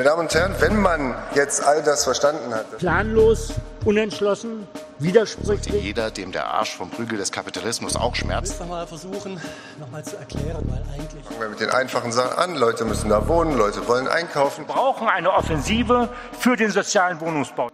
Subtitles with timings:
[0.00, 2.78] Meine Damen und Herren, wenn man jetzt all das verstanden hat.
[2.78, 3.52] Planlos,
[3.84, 4.66] unentschlossen,
[4.98, 5.84] widersprüchlich.
[5.84, 8.54] Jeder, dem der Arsch vom Prügel des Kapitalismus auch schmerzt.
[8.54, 9.38] Ich will mal versuchen,
[9.78, 11.22] nochmal zu erklären, weil eigentlich.
[11.22, 12.56] Fangen wir mit den einfachen Sachen an.
[12.56, 14.66] Leute müssen da wohnen, Leute wollen einkaufen.
[14.66, 17.68] Wir brauchen eine Offensive für den sozialen Wohnungsbau.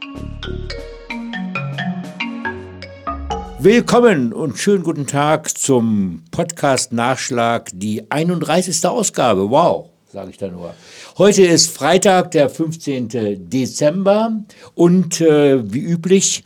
[3.61, 8.85] Willkommen und schönen guten Tag zum Podcast Nachschlag, die 31.
[8.85, 9.49] Ausgabe.
[9.49, 10.75] Wow, sage ich da nur.
[11.19, 13.51] Heute ist Freitag, der 15.
[13.51, 14.45] Dezember
[14.75, 16.43] und äh, wie üblich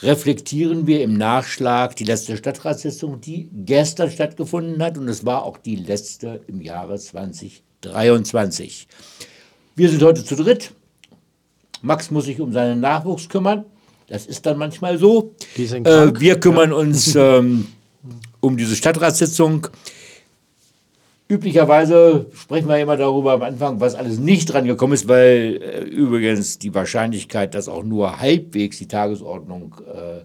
[0.00, 5.58] reflektieren wir im Nachschlag die letzte Stadtratssitzung, die gestern stattgefunden hat und es war auch
[5.58, 8.88] die letzte im Jahre 2023.
[9.74, 10.72] Wir sind heute zu dritt.
[11.82, 13.66] Max muss sich um seinen Nachwuchs kümmern.
[14.08, 15.34] Das ist dann manchmal so.
[15.58, 17.66] Äh, wir kümmern uns ähm,
[18.40, 19.68] um diese Stadtratssitzung.
[21.28, 25.80] Üblicherweise sprechen wir immer darüber am Anfang, was alles nicht dran gekommen ist, weil äh,
[25.82, 30.20] übrigens die Wahrscheinlichkeit, dass auch nur halbwegs die Tagesordnung äh,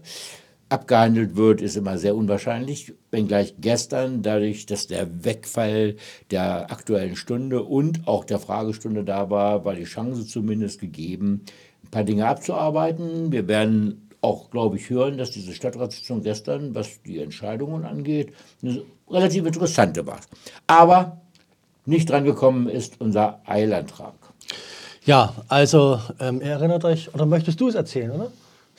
[0.68, 2.94] abgehandelt wird, ist immer sehr unwahrscheinlich.
[3.10, 5.96] Wenngleich gestern, dadurch, dass der Wegfall
[6.30, 11.42] der aktuellen Stunde und auch der Fragestunde da war, war die Chance zumindest gegeben,
[11.84, 13.32] ein paar Dinge abzuarbeiten.
[13.32, 18.82] Wir werden auch, glaube ich, hören, dass diese Stadtratssitzung gestern, was die Entscheidungen angeht, eine
[19.12, 20.20] relativ interessante war.
[20.66, 21.20] Aber
[21.84, 24.14] nicht dran gekommen ist unser Eilantrag.
[25.04, 28.30] Ja, also ähm, erinnert euch, oder möchtest du es erzählen, oder?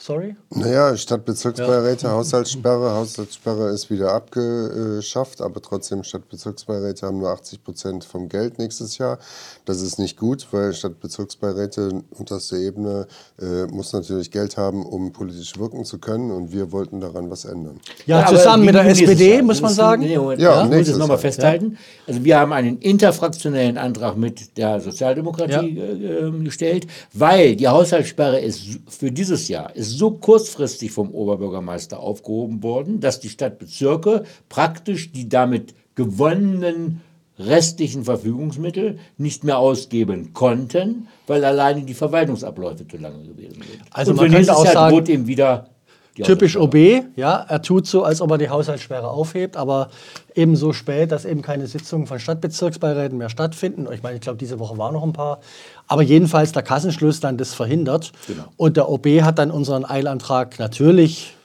[0.06, 0.36] Sorry?
[0.50, 2.12] Naja, Stadtbezirksbeiräte, ja.
[2.12, 2.92] Haushaltssperre.
[2.92, 9.18] Haushaltssperre ist wieder abgeschafft, aber trotzdem Stadtbezirksbeiräte haben nur 80 Prozent vom Geld nächstes Jahr.
[9.64, 13.08] Das ist nicht gut, weil Stadtbezirksbeiräte, unterste Ebene,
[13.42, 17.46] äh, muss natürlich Geld haben, um politisch wirken zu können und wir wollten daran was
[17.46, 17.80] ändern.
[18.06, 20.02] Ja, ja zusammen mit der SPD, muss man sagen.
[20.02, 21.78] Nee, ja, ja muss es nochmal festhalten.
[22.06, 26.28] Also wir haben einen interfraktionellen Antrag mit der Sozialdemokratie ja.
[26.28, 32.64] äh, gestellt, weil die Haushaltssperre ist für dieses Jahr ist so kurzfristig vom Oberbürgermeister aufgehoben
[32.64, 37.02] worden, dass die Stadtbezirke praktisch die damit gewonnenen
[37.40, 43.82] restlichen Verfügungsmittel nicht mehr ausgeben konnten, weil alleine die Verwaltungsabläufe zu lange gewesen sind.
[43.92, 45.70] Also Und man könnte auch sagen, wurde eben wieder
[46.16, 46.76] typisch OB,
[47.16, 49.90] ja, er tut so, als ob er die Haushaltssperre aufhebt, aber
[50.36, 53.88] eben so spät, dass eben keine Sitzungen von Stadtbezirksbeiräten mehr stattfinden.
[53.92, 55.40] Ich meine, ich glaube, diese Woche waren noch ein paar.
[55.88, 58.12] Aber jedenfalls der Kassenschluss dann das verhindert.
[58.28, 58.44] Genau.
[58.58, 61.36] Und der OB hat dann unseren Eilantrag natürlich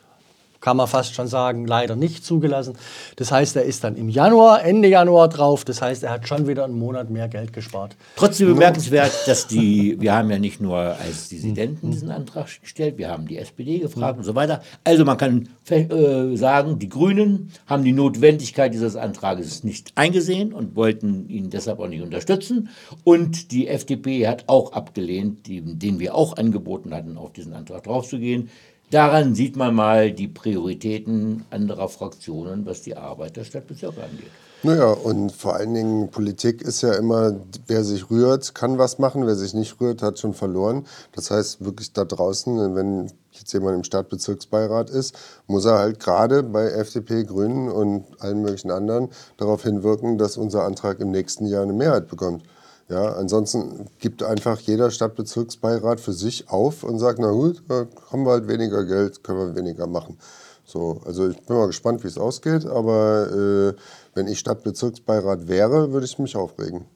[0.61, 2.77] kann man fast schon sagen, leider nicht zugelassen.
[3.17, 5.65] Das heißt, er ist dann im Januar, Ende Januar drauf.
[5.65, 7.97] Das heißt, er hat schon wieder einen Monat mehr Geld gespart.
[8.17, 13.09] Trotzdem bemerkenswert, dass die, wir haben ja nicht nur als Dissidenten diesen Antrag gestellt, wir
[13.09, 14.63] haben die SPD gefragt und so weiter.
[14.85, 20.75] Also man kann äh, sagen, die Grünen haben die Notwendigkeit dieses Antrages nicht eingesehen und
[20.75, 22.69] wollten ihn deshalb auch nicht unterstützen.
[23.05, 27.85] Und die FDP hat auch abgelehnt, die, den wir auch angeboten hatten, auf diesen Antrag
[27.85, 28.51] draufzugehen.
[28.91, 34.31] Daran sieht man mal die Prioritäten anderer Fraktionen, was die Arbeit der Stadtbezirke angeht.
[34.63, 37.37] Naja, und vor allen Dingen Politik ist ja immer,
[37.69, 40.87] wer sich rührt, kann was machen, wer sich nicht rührt, hat schon verloren.
[41.13, 45.17] Das heißt wirklich da draußen, wenn jetzt jemand im Stadtbezirksbeirat ist,
[45.47, 50.65] muss er halt gerade bei FDP, Grünen und allen möglichen anderen darauf hinwirken, dass unser
[50.65, 52.43] Antrag im nächsten Jahr eine Mehrheit bekommt.
[52.89, 58.25] Ja, ansonsten gibt einfach jeder Stadtbezirksbeirat für sich auf und sagt, na gut, da haben
[58.25, 60.17] wir halt weniger Geld, können wir weniger machen.
[60.65, 63.81] So, also ich bin mal gespannt, wie es ausgeht, aber äh,
[64.15, 66.87] wenn ich Stadtbezirksbeirat wäre, würde ich mich aufregen.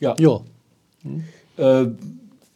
[0.00, 0.14] Ja.
[0.18, 0.40] ja.
[1.02, 1.24] Hm.
[1.56, 1.86] Äh,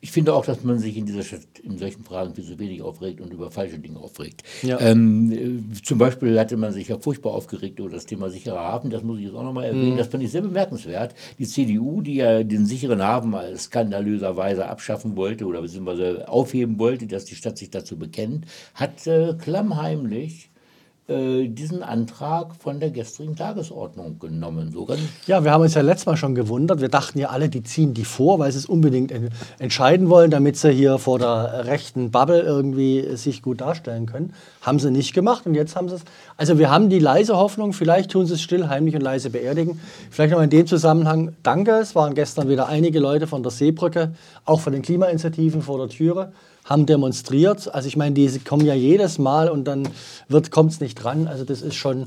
[0.03, 2.81] ich finde auch, dass man sich in dieser Stadt in solchen Fragen viel zu wenig
[2.81, 4.43] aufregt und über falsche Dinge aufregt.
[4.63, 4.81] Ja.
[4.81, 5.33] Ähm,
[5.73, 8.91] äh, zum Beispiel hatte man sich ja furchtbar aufgeregt über das Thema sicherer Hafen.
[8.91, 9.95] Das muss ich jetzt auch nochmal erwähnen.
[9.95, 9.99] Mhm.
[9.99, 11.15] Das fand ich sehr bemerkenswert.
[11.39, 17.27] Die CDU, die ja den sicheren Hafen skandalöserweise abschaffen wollte oder beziehungsweise aufheben wollte, dass
[17.27, 20.50] die Stadt sich dazu bekennt, hat äh, klammheimlich
[21.11, 24.71] äh, diesen Antrag von der gestrigen Tagesordnung genommen.
[24.73, 24.87] So
[25.27, 26.81] ja, wir haben uns ja letztes Mal schon gewundert.
[26.81, 29.13] Wir dachten ja alle, die ziehen die vor, weil sie es unbedingt
[29.59, 34.33] entscheiden wollen, damit sie hier vor der rechten Bubble irgendwie sich gut darstellen können.
[34.63, 36.05] Haben sie nicht gemacht und jetzt haben sie es.
[36.37, 39.81] Also wir haben die leise Hoffnung, vielleicht tun sie es still, heimlich und leise beerdigen.
[40.11, 44.13] Vielleicht noch in dem Zusammenhang, danke, es waren gestern wieder einige Leute von der Seebrücke,
[44.45, 46.33] auch von den Klimainitiativen vor der Türe
[46.71, 47.75] haben demonstriert.
[47.75, 49.89] Also ich meine, die kommen ja jedes Mal und dann
[50.51, 51.27] kommt es nicht dran.
[51.27, 52.07] Also das ist schon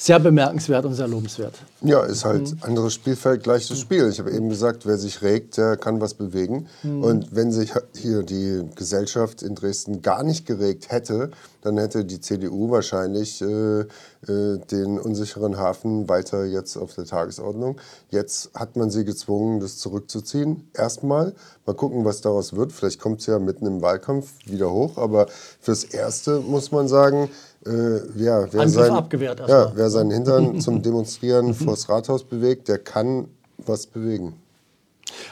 [0.00, 1.52] sehr bemerkenswert und sehr lobenswert.
[1.82, 4.08] Ja, ist halt anderes Spielfeld, gleiches Spiel.
[4.08, 6.68] Ich habe eben gesagt, wer sich regt, der kann was bewegen.
[6.82, 11.30] Und wenn sich hier die Gesellschaft in Dresden gar nicht geregt hätte,
[11.60, 17.78] dann hätte die CDU wahrscheinlich äh, äh, den unsicheren Hafen weiter jetzt auf der Tagesordnung.
[18.08, 20.70] Jetzt hat man sie gezwungen, das zurückzuziehen.
[20.72, 21.34] Erstmal.
[21.66, 22.72] Mal gucken, was daraus wird.
[22.72, 24.96] Vielleicht kommt es ja mitten im Wahlkampf wieder hoch.
[24.96, 25.26] Aber
[25.60, 27.28] fürs Erste muss man sagen,
[27.66, 32.78] äh, ja, wer, sein, abgewehrt ja, wer seinen Hintern zum Demonstrieren vors Rathaus bewegt, der
[32.78, 33.28] kann
[33.58, 34.34] was bewegen.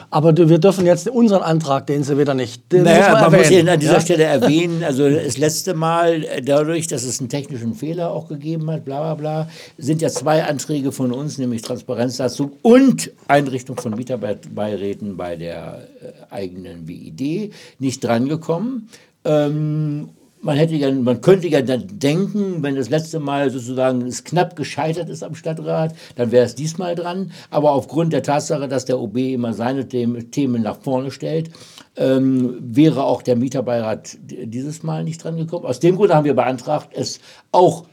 [0.09, 2.71] Aber wir dürfen jetzt unseren Antrag, den sie wieder nicht.
[2.71, 4.01] Den Naja, muss man muss hier an dieser ja?
[4.01, 8.69] Stelle erwähnen, also das letzte Mal, äh, dadurch, dass es einen technischen Fehler auch gegeben
[8.69, 13.95] hat, bla bla bla, sind ja zwei Anträge von uns, nämlich Transparenzsatzung und Einrichtung von
[13.95, 18.89] Mieterbeiräten bei der äh, eigenen WID, nicht drangekommen.
[19.25, 20.09] Ähm,
[20.41, 24.55] man, hätte ja, man könnte ja dann denken, wenn das letzte Mal sozusagen es knapp
[24.55, 27.31] gescheitert ist am Stadtrat, dann wäre es diesmal dran.
[27.49, 31.51] Aber aufgrund der Tatsache, dass der OB immer seine Themen nach vorne stellt,
[31.97, 35.65] ähm, wäre auch der Mieterbeirat dieses Mal nicht dran gekommen.
[35.65, 37.19] Aus dem Grund haben wir beantragt, es
[37.51, 37.85] auch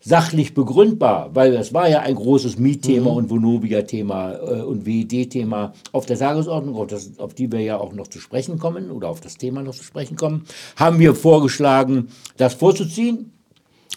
[0.00, 6.06] sachlich begründbar, weil es war ja ein großes Mietthema und Vonovia-Thema äh, und WED-Thema auf
[6.06, 9.20] der Tagesordnung, auf, das, auf die wir ja auch noch zu sprechen kommen oder auf
[9.20, 12.08] das Thema noch zu sprechen kommen, haben wir vorgeschlagen,
[12.38, 13.32] das vorzuziehen.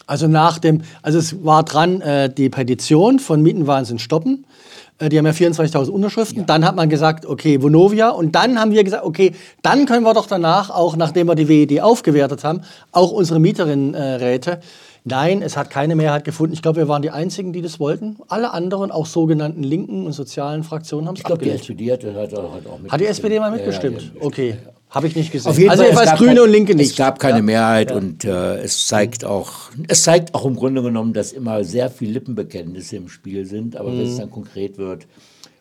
[0.06, 4.44] Also nach dem, also es war dran äh, die Petition von Mietenwahnsinn stoppen.
[4.98, 6.44] Äh, die haben ja 24.000 Unterschriften.
[6.44, 8.10] Dann hat man gesagt, okay, Vonovia.
[8.10, 11.48] Und dann haben wir gesagt, okay, dann können wir doch danach auch, nachdem wir die
[11.48, 12.60] WED aufgewertet haben,
[12.92, 14.60] auch unsere Mieterinnenräte.
[15.06, 16.54] Nein, es hat keine Mehrheit gefunden.
[16.54, 18.16] Ich glaube, wir waren die Einzigen, die das wollten.
[18.28, 21.90] Alle anderen, auch sogenannten linken und sozialen Fraktionen, haben es Ich glaube, die abgelehnt.
[21.90, 22.92] SPD hat, hat, auch- hat auch mitgestimmt.
[22.92, 24.56] Hat die SPD mal Ja, ja, haben okay,
[24.88, 25.50] habe ich nicht gesehen.
[25.50, 26.90] Auf jeden also Fall, jedenfalls gab Grüne kein- und Linke nicht.
[26.92, 27.42] Es gab keine Ja.
[27.42, 29.52] Mehrheit und äh, es zeigt auch,
[29.88, 33.90] es zeigt auch im Grunde genommen, dass immer sehr viel Lippenbekenntnisse im Spiel sind, aber
[33.90, 33.98] Mhm.
[33.98, 35.06] wenn es dann konkret wird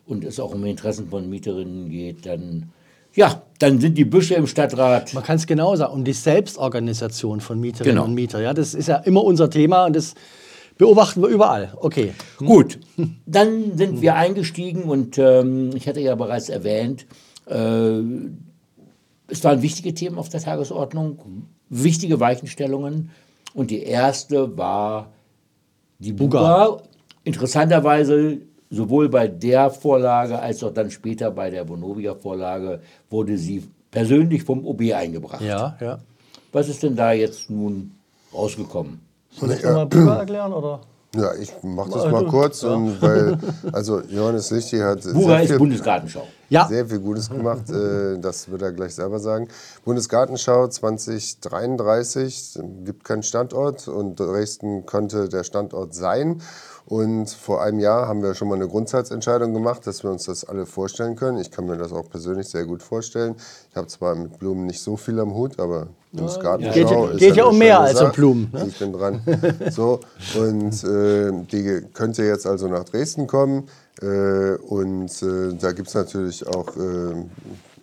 [0.07, 2.69] und es auch um Interessen von Mieterinnen geht, dann
[3.15, 5.13] ja, dann sind die Büsche im Stadtrat.
[5.13, 8.05] Man kann es genau sagen, um die Selbstorganisation von Mieterinnen Genau.
[8.05, 8.41] und Mietern.
[8.41, 10.15] Ja, das ist ja immer unser Thema und das
[10.77, 11.73] beobachten wir überall.
[11.77, 12.13] Okay.
[12.37, 12.79] Gut,
[13.25, 17.05] dann sind wir eingestiegen und ähm, ich hatte ja bereits erwähnt,
[17.47, 17.99] äh,
[19.27, 21.19] es waren wichtige Themen auf der Tagesordnung,
[21.69, 23.11] wichtige Weichenstellungen
[23.53, 25.11] und die erste war
[25.99, 26.81] die Buga.
[27.23, 28.39] Interessanterweise
[28.73, 34.65] sowohl bei der Vorlage als auch dann später bei der Bonovia-Vorlage wurde sie persönlich vom
[34.65, 35.41] OB eingebracht.
[35.41, 35.99] Ja, ja.
[36.51, 37.91] Was ist denn da jetzt nun
[38.33, 38.99] rausgekommen?
[39.31, 40.53] Soll ich nochmal Buga erklären?
[40.53, 40.81] Oder?
[41.15, 43.37] Ja, ich mache das mal kurz, und weil,
[43.71, 46.27] also Johannes Lichti hat Buga sehr ist viel, Bundesgartenschau.
[46.49, 46.67] Ja.
[46.67, 49.47] sehr viel Gutes gemacht, äh, das wird er gleich selber sagen.
[49.85, 56.41] Bundesgartenschau 2033 gibt keinen Standort und Dresden könnte der Standort sein.
[56.85, 60.43] Und vor einem Jahr haben wir schon mal eine Grundsatzentscheidung gemacht, dass wir uns das
[60.43, 61.37] alle vorstellen können.
[61.39, 63.35] Ich kann mir das auch persönlich sehr gut vorstellen.
[63.71, 67.19] Ich habe zwar mit Blumen nicht so viel am Hut, aber Bundesgartenschau Geht ja- ist
[67.19, 68.11] geht ja um mehr als um.
[68.11, 68.65] Blumen, ne?
[68.67, 69.21] Ich bin dran.
[69.71, 70.01] So,
[70.37, 73.67] und äh, die könnte jetzt also nach Dresden kommen.
[74.01, 77.15] Äh, und äh, da gibt es natürlich auch äh,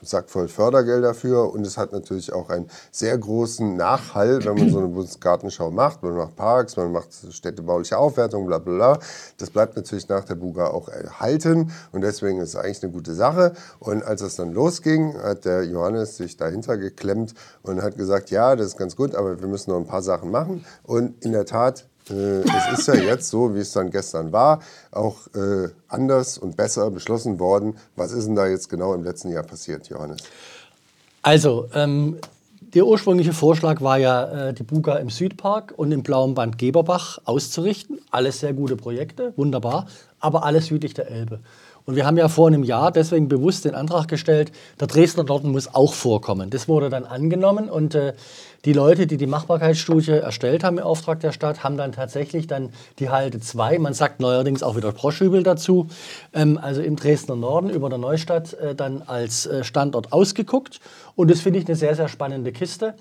[0.02, 1.52] Sack voll Fördergeld dafür.
[1.52, 6.02] Und es hat natürlich auch einen sehr großen Nachhall, wenn man so eine Bundesgartenschau macht.
[6.02, 8.98] Man macht Parks, man macht städtebauliche Aufwertung, bla bla bla.
[9.38, 11.72] Das bleibt natürlich nach der Buga auch erhalten.
[11.92, 13.52] Und deswegen ist es eigentlich eine gute Sache.
[13.78, 18.56] Und als es dann losging, hat der Johannes sich dahinter geklemmt und hat gesagt, ja,
[18.56, 20.64] das ist ganz gut, aber wir müssen noch ein paar Sachen machen.
[20.82, 24.60] Und in der Tat, äh, es ist ja jetzt so, wie es dann gestern war,
[24.90, 27.76] auch äh, anders und besser beschlossen worden.
[27.96, 30.22] Was ist denn da jetzt genau im letzten Jahr passiert, Johannes?
[31.22, 32.16] Also, ähm,
[32.74, 37.18] der ursprüngliche Vorschlag war ja, äh, die Buga im Südpark und im blauen Band Geberbach
[37.24, 38.00] auszurichten.
[38.10, 39.86] Alles sehr gute Projekte, wunderbar,
[40.20, 41.40] aber alles südlich der Elbe.
[41.86, 45.50] Und wir haben ja vor einem Jahr deswegen bewusst den Antrag gestellt, der Dresdner Norden
[45.50, 46.50] muss auch vorkommen.
[46.50, 48.14] Das wurde dann angenommen und äh,
[48.66, 52.70] die Leute, die die Machbarkeitsstudie erstellt haben im Auftrag der Stadt, haben dann tatsächlich dann
[52.98, 55.86] die Halte 2, man sagt neuerdings auch wieder Proschübel dazu,
[56.34, 60.80] ähm, also im Dresdner Norden über der Neustadt äh, dann als äh, Standort ausgeguckt.
[61.16, 62.94] Und das finde ich eine sehr, sehr spannende Kiste.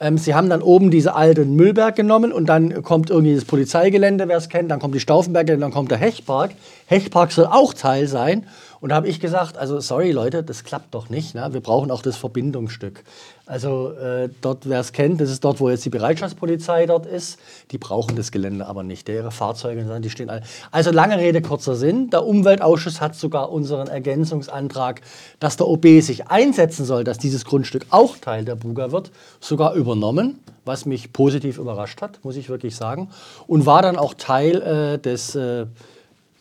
[0.00, 4.28] Ähm, sie haben dann oben diese alten Müllberg genommen und dann kommt irgendwie das Polizeigelände,
[4.28, 6.52] wer es kennt, dann kommt die Staufenberge, dann kommt der Hechtpark.
[6.86, 8.46] Hechtpark soll auch Teil sein.
[8.80, 11.36] Und da habe ich gesagt, also sorry Leute, das klappt doch nicht.
[11.36, 11.48] Ne?
[11.52, 13.04] Wir brauchen auch das Verbindungsstück.
[13.52, 17.38] Also äh, dort, wer es kennt, das ist dort, wo jetzt die Bereitschaftspolizei dort ist.
[17.70, 19.10] Die brauchen das Gelände aber nicht.
[19.10, 20.40] Ihre Fahrzeuge, die stehen alle.
[20.70, 22.08] Also lange Rede, kurzer Sinn.
[22.08, 25.02] Der Umweltausschuss hat sogar unseren Ergänzungsantrag,
[25.38, 29.74] dass der OB sich einsetzen soll, dass dieses Grundstück auch Teil der Buga wird, sogar
[29.74, 33.10] übernommen, was mich positiv überrascht hat, muss ich wirklich sagen.
[33.46, 35.66] Und war dann auch Teil äh, des äh,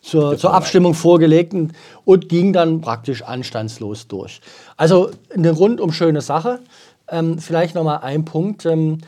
[0.02, 1.74] zur, zur Abstimmung vorgelegten
[2.06, 4.42] und ging dann praktisch anstandslos durch.
[4.76, 6.60] Also eine rundum schöne Sache.
[7.12, 8.66] Ähm, vielleicht noch mal ein Punkt.
[8.66, 9.00] Ähm,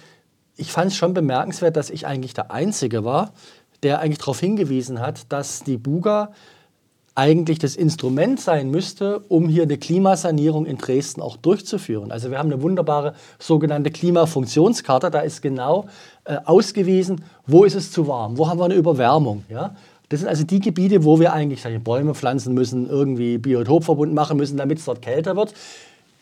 [0.55, 3.33] ich fand es schon bemerkenswert, dass ich eigentlich der Einzige war,
[3.81, 6.31] der eigentlich darauf hingewiesen hat, dass die Buga
[7.15, 12.11] eigentlich das Instrument sein müsste, um hier eine Klimasanierung in Dresden auch durchzuführen.
[12.11, 15.85] Also wir haben eine wunderbare sogenannte Klimafunktionskarte, da ist genau
[16.25, 19.43] äh, ausgewiesen, wo ist es zu warm, wo haben wir eine Überwärmung.
[19.47, 19.75] Ja?
[20.09, 24.57] Das sind also die Gebiete, wo wir eigentlich Bäume pflanzen müssen, irgendwie Biotopverbund machen müssen,
[24.57, 25.53] damit es dort kälter wird.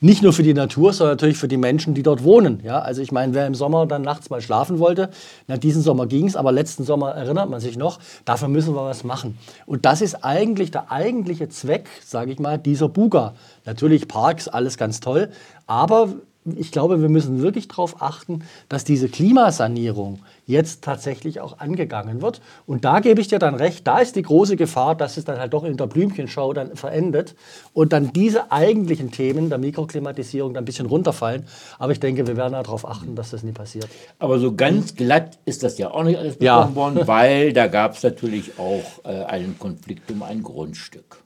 [0.03, 2.59] Nicht nur für die Natur, sondern natürlich für die Menschen, die dort wohnen.
[2.63, 5.11] Ja, also ich meine, wer im Sommer dann nachts mal schlafen wollte,
[5.45, 8.83] na, diesen Sommer ging es, aber letzten Sommer erinnert man sich noch, dafür müssen wir
[8.83, 9.37] was machen.
[9.67, 13.35] Und das ist eigentlich der eigentliche Zweck, sage ich mal, dieser Buga.
[13.65, 15.29] Natürlich Parks, alles ganz toll,
[15.67, 16.09] aber
[16.43, 22.41] ich glaube, wir müssen wirklich darauf achten, dass diese Klimasanierung jetzt tatsächlich auch angegangen wird.
[22.65, 25.39] Und da gebe ich dir dann recht, da ist die große Gefahr, dass es dann
[25.39, 27.35] halt doch in der Blümchenschau dann verendet
[27.73, 31.45] und dann diese eigentlichen Themen der Mikroklimatisierung dann ein bisschen runterfallen.
[31.77, 33.87] Aber ich denke, wir werden darauf achten, dass das nie passiert.
[34.17, 36.57] Aber so ganz glatt ist das ja auch nicht alles Ja.
[36.65, 41.17] besprochen worden, weil da gab es natürlich auch äh, einen Konflikt um ein Grundstück.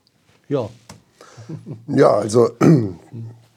[0.49, 0.69] Ja,
[1.87, 2.49] Ja, also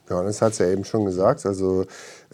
[0.08, 1.82] Johannes hat es ja eben schon gesagt, also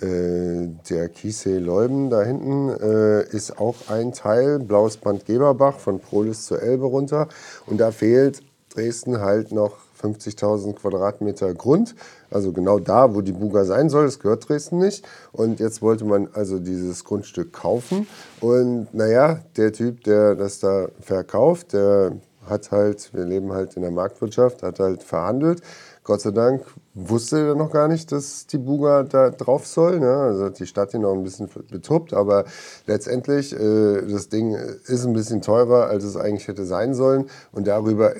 [0.01, 6.01] äh, der Kiesee Leuben da hinten äh, ist auch ein Teil, Blaues Band Geberbach von
[6.01, 7.29] Prolis zur Elbe runter
[7.67, 8.43] und da fehlt
[8.75, 11.95] Dresden halt noch 50.000 Quadratmeter Grund,
[12.31, 15.07] also genau da, wo die Buga sein soll, das gehört Dresden nicht.
[15.33, 18.07] Und jetzt wollte man also dieses Grundstück kaufen.
[18.41, 22.13] Und naja, der Typ, der das da verkauft, der
[22.47, 25.63] hat halt, wir leben halt in der Marktwirtschaft, hat halt verhandelt.
[26.05, 30.01] Gott sei Dank wusste er noch gar nicht, dass die Buga da drauf soll.
[30.01, 30.15] Ne?
[30.15, 32.45] Also hat die Stadt ihn noch ein bisschen betuppt, aber
[32.87, 37.31] letztendlich, äh, das Ding ist ein bisschen teurer, als es eigentlich hätte sein sollen.
[37.53, 38.15] Und darüber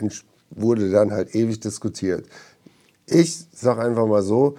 [0.51, 2.25] wurde dann halt ewig diskutiert.
[3.07, 4.55] Ich sage einfach mal so,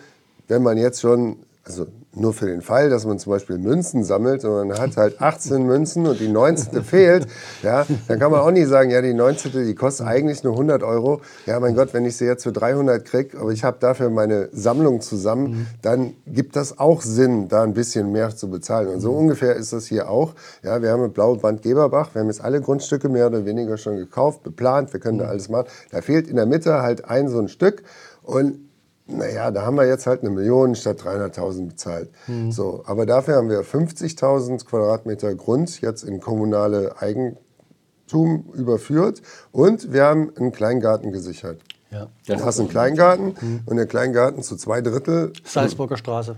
[0.48, 4.44] wenn man jetzt schon, also nur für den Fall, dass man zum Beispiel Münzen sammelt
[4.46, 6.84] und man hat halt 18 Münzen und die 19.
[6.84, 7.28] fehlt,
[7.62, 9.66] ja, dann kann man auch nicht sagen, ja, die 19.
[9.66, 11.22] die kostet eigentlich nur 100 Euro.
[11.46, 14.50] Ja, mein Gott, wenn ich sie jetzt für 300 kriege, aber ich habe dafür meine
[14.52, 18.88] Sammlung zusammen, dann gibt das auch Sinn, da ein bisschen mehr zu bezahlen.
[18.90, 20.34] Und so ungefähr ist das hier auch.
[20.64, 23.78] Ja, wir haben mit Blaue Band Geberbach, wir haben jetzt alle Grundstücke mehr oder weniger
[23.78, 25.68] schon gekauft, beplant, wir können da alles machen.
[25.92, 27.84] Da fehlt in der Mitte halt ein so ein Stück
[28.24, 28.65] und
[29.08, 32.10] naja, da haben wir jetzt halt eine Million statt 300.000 bezahlt.
[32.50, 39.22] So, aber dafür haben wir 50.000 Quadratmeter Grund jetzt in kommunale Eigentum überführt
[39.52, 41.62] und wir haben einen Kleingarten gesichert.
[41.92, 42.08] ja.
[42.28, 46.36] Das Du hast einen Kleingarten und der Kleingarten zu zwei Drittel Salzburger Straße.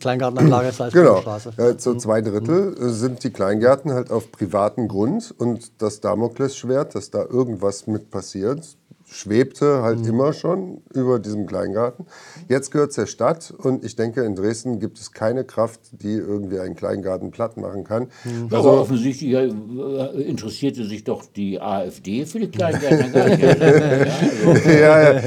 [0.00, 1.20] Kleingartenanlage Salzburger Genau.
[1.20, 1.52] Straße.
[1.56, 6.94] Ja, zu zwei Drittel äh, sind die Kleingärten halt auf privatem Grund und das Damoklesschwert,
[6.94, 8.76] dass da irgendwas mit passiert,
[9.12, 12.06] schwebte halt immer schon über diesem Kleingarten.
[12.48, 16.14] Jetzt gehört es der Stadt und ich denke, in Dresden gibt es keine Kraft, die
[16.14, 18.08] irgendwie einen Kleingarten platt machen kann.
[18.46, 22.86] aber Also, offensichtlich äh, interessierte sich doch die AfD für die ja, also,
[24.70, 25.20] ja, ja.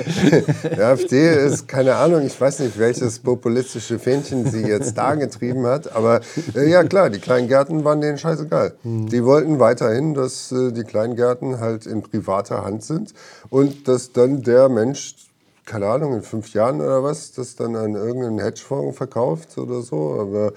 [0.76, 5.66] Die AfD ist, keine Ahnung, ich weiß nicht, welches populistische Fähnchen sie jetzt da getrieben
[5.68, 6.22] hat, aber
[6.56, 8.74] äh, ja klar, die Kleingärten waren denen scheißegal.
[8.84, 13.14] Die wollten weiterhin, dass äh, die Kleingärten halt in privater Hand sind
[13.50, 15.16] und dass dann der Mensch,
[15.66, 20.20] keine Ahnung, in fünf Jahren oder was, das dann an irgendeinen Hedgefonds verkauft oder so,
[20.20, 20.54] aber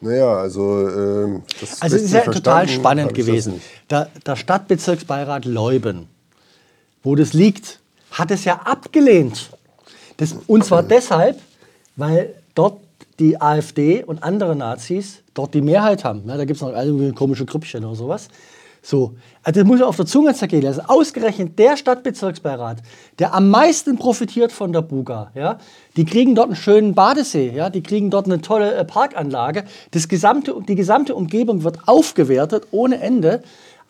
[0.00, 3.60] naja, also ähm, das Also es ist ja total spannend gewesen.
[3.88, 6.08] Der, der Stadtbezirksbeirat Leuben,
[7.02, 9.50] wo das liegt, hat es ja abgelehnt.
[10.16, 11.38] Das, und zwar deshalb,
[11.96, 12.80] weil dort
[13.18, 16.22] die AfD und andere Nazis dort die Mehrheit haben.
[16.26, 18.28] Ja, da gibt es noch irgendwie komische Grüppchen oder sowas.
[18.84, 20.80] So, also das muss man auf der Zunge zergehen lassen.
[20.80, 22.78] Ausgerechnet der Stadtbezirksbeirat,
[23.20, 25.58] der am meisten profitiert von der Buga, ja,
[25.96, 29.64] die kriegen dort einen schönen Badesee, ja, die kriegen dort eine tolle äh, Parkanlage.
[29.92, 33.42] Das gesamte, die gesamte Umgebung wird aufgewertet ohne Ende.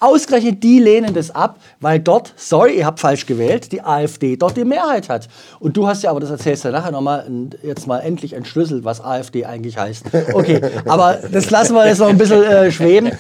[0.02, 4.56] Ausgerechnet die lehnen das ab, weil dort, sorry, ihr habt falsch gewählt, die AfD dort
[4.56, 5.28] die Mehrheit hat.
[5.60, 7.24] Und du hast ja, aber das erzählst du nachher nochmal,
[7.62, 10.06] jetzt mal endlich entschlüsselt, was AfD eigentlich heißt.
[10.32, 13.12] Okay, aber das lassen wir jetzt noch ein bisschen äh, schweben.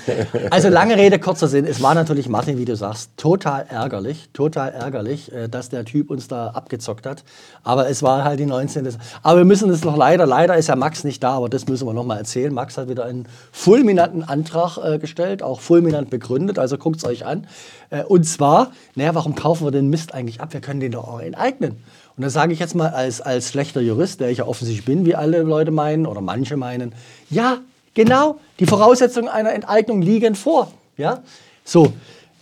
[0.50, 1.66] Also lange Rede, kurzer Sinn.
[1.66, 6.10] Es war natürlich, Martin, wie du sagst, total ärgerlich, total ärgerlich, äh, dass der Typ
[6.10, 7.22] uns da abgezockt hat.
[7.62, 8.88] Aber es war halt die 19.
[9.22, 11.86] Aber wir müssen es noch leider, leider ist ja Max nicht da, aber das müssen
[11.86, 12.52] wir noch mal erzählen.
[12.52, 16.58] Max hat wieder einen fulminanten Antrag äh, gestellt, auch fulminant begründet.
[16.58, 17.46] Also guckt es euch an.
[17.90, 20.52] Äh, und zwar, naja, warum kaufen wir den Mist eigentlich ab?
[20.52, 21.76] Wir können den doch auch enteignen.
[22.16, 25.06] Und da sage ich jetzt mal als, als schlechter Jurist, der ich ja offensichtlich bin,
[25.06, 26.94] wie alle Leute meinen oder manche meinen,
[27.30, 27.58] ja,
[27.94, 30.70] genau, die Voraussetzungen einer Enteignung liegen vor.
[30.96, 31.22] Ja?
[31.64, 31.92] So,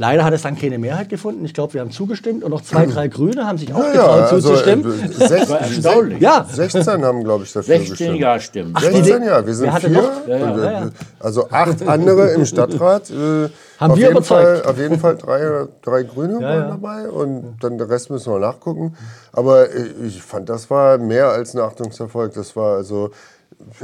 [0.01, 1.45] Leider hat es dann keine Mehrheit gefunden.
[1.45, 4.17] Ich glaube, wir haben zugestimmt und noch zwei, drei Grüne haben sich auch Ja, getraut
[4.19, 4.85] ja, also, zuzustimmen.
[5.21, 6.21] äh, sech- erstaunlich.
[6.23, 8.19] ja, 16 haben, glaube ich, dafür 16 gestimmt.
[8.19, 8.81] ja stimmt.
[8.81, 9.91] 16, ja, wir sind vier.
[9.91, 10.27] noch?
[10.27, 10.91] Äh,
[11.21, 13.11] Also acht andere im Stadtrat.
[13.11, 14.61] Äh, Haben auf wir jeden überzeugt.
[14.61, 18.39] Fall, auf jeden Fall drei, drei Grüne waren dabei und dann der Rest müssen wir
[18.39, 18.97] nachgucken.
[19.33, 22.33] Aber äh, ich fand, das war mehr als ein Achtungserfolg.
[22.33, 23.11] Das war also,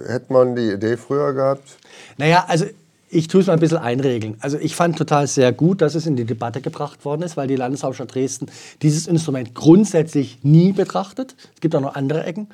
[0.06, 1.76] hätte man die Idee früher gehabt,
[2.16, 2.64] Naja, also
[3.16, 4.36] ich tue es mal ein bisschen einregeln.
[4.40, 7.48] Also ich fand total sehr gut, dass es in die Debatte gebracht worden ist, weil
[7.48, 8.46] die Landeshauptstadt Dresden
[8.82, 11.34] dieses Instrument grundsätzlich nie betrachtet.
[11.54, 12.48] Es gibt auch noch andere Ecken.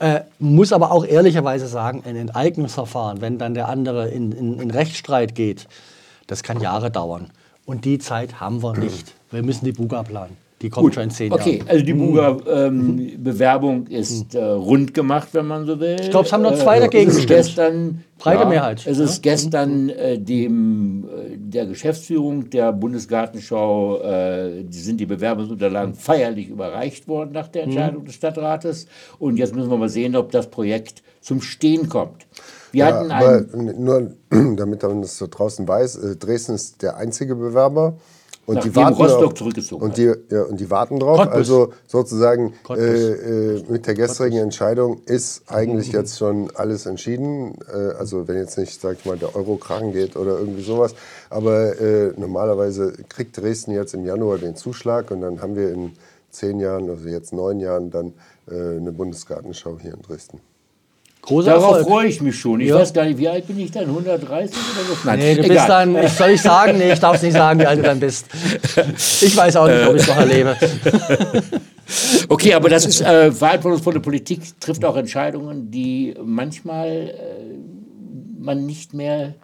[0.00, 4.70] Äh, muss aber auch ehrlicherweise sagen, ein Enteignungsverfahren, wenn dann der andere in, in, in
[4.70, 5.68] Rechtsstreit geht,
[6.26, 7.30] das kann Jahre dauern.
[7.64, 9.14] Und die Zeit haben wir nicht.
[9.30, 10.36] Wir müssen die Buga planen.
[10.62, 11.68] Die kommt schon in zehn Okay, Jahren.
[11.68, 15.96] also die Buga-Bewerbung ist äh, rund gemacht, wenn man so will.
[16.00, 17.38] Ich glaub, es haben noch zwei dagegen es ist gestimmt.
[17.46, 24.78] gestern Breite Mehrheit, Es ist gestern äh, dem äh, der Geschäftsführung der Bundesgartenschau äh, die
[24.78, 28.86] sind die Bewerbungsunterlagen feierlich überreicht worden nach der Entscheidung des Stadtrates.
[29.18, 32.26] Und jetzt müssen wir mal sehen, ob das Projekt zum Stehen kommt.
[32.72, 34.12] Wir Ja, hatten aber ein, nur,
[34.56, 37.96] damit man das so draußen weiß, äh, Dresden ist der einzige Bewerber.
[38.50, 41.18] Und Nachdem die warten Rostock zurückgezogen und die, ja, und die warten drauf.
[41.18, 41.36] Cottbus.
[41.36, 42.84] Also sozusagen Cottbus.
[42.84, 47.54] äh, äh, mit der gestrigen Entscheidung ist eigentlich jetzt schon alles entschieden.
[47.72, 50.96] Äh, also wenn jetzt nicht, sag ich mal, der Euro krachen geht oder irgendwie sowas.
[51.28, 55.92] Aber äh, normalerweise kriegt Dresden jetzt im Januar den Zuschlag und dann haben wir in
[56.32, 58.14] zehn Jahren, also jetzt neun Jahren, dann
[58.50, 60.40] äh, eine Bundesgartenschau hier in Dresden.
[61.22, 61.86] Großer darauf Erfolg.
[61.86, 62.60] freue ich mich schon.
[62.60, 62.76] Ich Ja.
[62.76, 63.86] weiß gar nicht, wie alt bin ich dann?
[63.86, 64.96] 130 oder so?
[65.04, 65.68] Nein, Nee, du bist egal.
[65.68, 68.00] dann, ich soll ich sagen, nee, ich darf es nicht sagen, wie alt du dann
[68.00, 68.26] bist.
[69.20, 70.56] Ich weiß auch nicht, ob ich es noch erlebe.
[72.28, 77.12] Okay, aber das ist äh, verantwortungsvolle Politik, trifft auch Entscheidungen, die manchmal äh,
[78.38, 79.34] man nicht mehr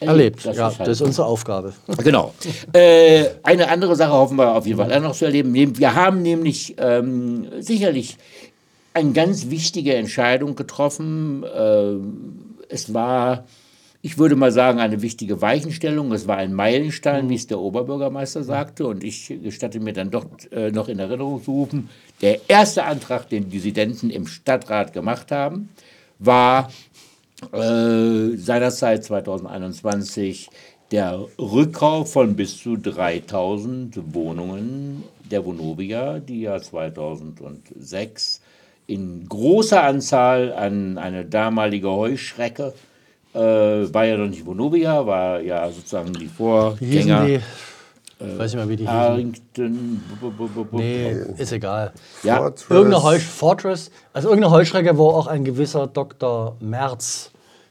[0.00, 0.44] erlebt.
[0.44, 1.74] Erlebt, ja, ist halt das ist unsere Aufgabe.
[2.02, 2.32] Genau.
[2.72, 5.52] Äh, eine andere Sache hoffen wir auf jeden Fall auch noch zu erleben.
[5.54, 8.16] Wir haben nämlich ähm, sicherlich
[8.94, 11.44] eine ganz wichtige Entscheidung getroffen.
[11.44, 11.94] Äh,
[12.68, 13.44] es war,
[14.02, 16.12] ich würde mal sagen, eine wichtige Weichenstellung.
[16.12, 18.86] Es war ein Meilenstein, wie es der Oberbürgermeister sagte.
[18.86, 21.88] Und ich gestatte mir dann doch äh, noch in Erinnerung zu rufen,
[22.20, 25.70] der erste Antrag, den Dissidenten im Stadtrat gemacht haben,
[26.18, 26.70] war
[27.52, 30.50] äh, seinerzeit 2021
[30.90, 38.39] der Rückkauf von bis zu 3000 Wohnungen der Vonovia, die ja 2006
[38.90, 42.74] in großer Anzahl an eine damalige Heuschrecke,
[43.34, 47.26] äh, war ja noch nicht Vonovia, war ja sozusagen die Wie Vorgänger.
[47.26, 47.40] die?
[48.22, 48.98] Ich weiß nicht mehr, wie die hießen.
[48.98, 50.02] Harrington.
[50.72, 51.92] Nee, ist egal.
[52.22, 52.70] Ja, Fortress.
[52.70, 56.56] Irgendeine Heusch Fortress, also irgendeine Heuschrecke, wo auch ein gewisser Dr.
[56.60, 57.29] Merz,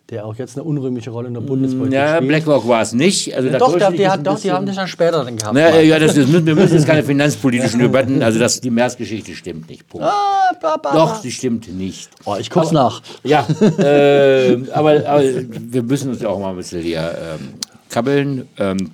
[0.10, 2.28] der auch jetzt eine unrühmliche Rolle in der Bundespolitik ja, spielt.
[2.30, 3.36] Blackrock war es nicht.
[3.36, 5.54] Also doch, der, jetzt hat, doch, die haben das ja später dann gehabt.
[5.54, 9.34] Na, ja, das, das müssen, wir müssen jetzt keine finanzpolitischen Debatten, also das, die März-Geschichte
[9.36, 9.88] stimmt nicht.
[9.88, 10.08] Punkt.
[10.08, 12.10] Ah, ba, ba, Doch, sie stimmt nicht.
[12.26, 13.02] Oh, ich guck's nach.
[13.24, 13.46] Ja,
[13.78, 17.54] äh, aber, aber wir müssen uns ja auch mal ein bisschen hier ähm,
[17.90, 18.48] kabbeln.
[18.58, 18.92] Ähm,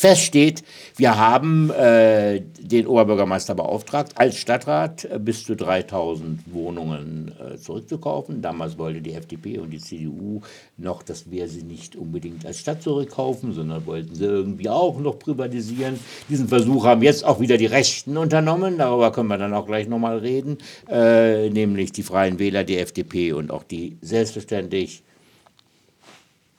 [0.00, 0.64] fest steht,
[0.96, 8.40] wir haben äh, den Oberbürgermeister beauftragt, als Stadtrat äh, bis zu 3000 Wohnungen äh, zurückzukaufen.
[8.40, 10.40] Damals wollte die FDP und die CDU
[10.78, 15.18] noch, dass wir sie nicht unbedingt als Stadt zurückkaufen, sondern wollten sie irgendwie auch noch
[15.18, 16.00] privatisieren.
[16.30, 18.78] Diesen Versuch haben jetzt auch wieder die Rechten unternommen.
[18.78, 20.56] Darüber können wir dann auch gleich nochmal reden.
[20.88, 25.02] Äh, nämlich die Freien Wähler, die FDP und auch die selbstverständlich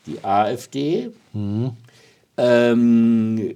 [0.06, 1.10] die AfD
[2.38, 3.54] ähm,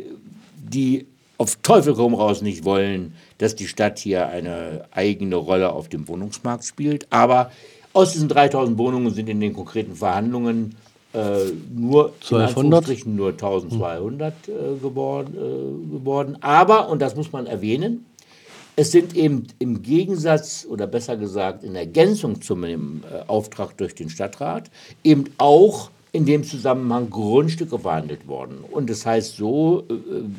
[0.57, 1.07] die
[1.37, 6.07] auf Teufel komm raus nicht wollen, dass die Stadt hier eine eigene Rolle auf dem
[6.07, 7.07] Wohnungsmarkt spielt.
[7.11, 7.51] Aber
[7.93, 10.75] aus diesen 3000 Wohnungen sind in den konkreten Verhandlungen
[11.13, 12.49] äh, nur, in 1200?
[12.49, 16.37] Anführungsstrichen nur 1200 äh, geworden, äh, geworden.
[16.41, 18.05] Aber, und das muss man erwähnen,
[18.77, 22.69] es sind eben im Gegensatz oder besser gesagt in Ergänzung zum äh,
[23.27, 24.69] Auftrag durch den Stadtrat
[25.03, 28.57] eben auch in dem Zusammenhang Grundstücke verhandelt worden.
[28.71, 29.93] Und das heißt, so äh,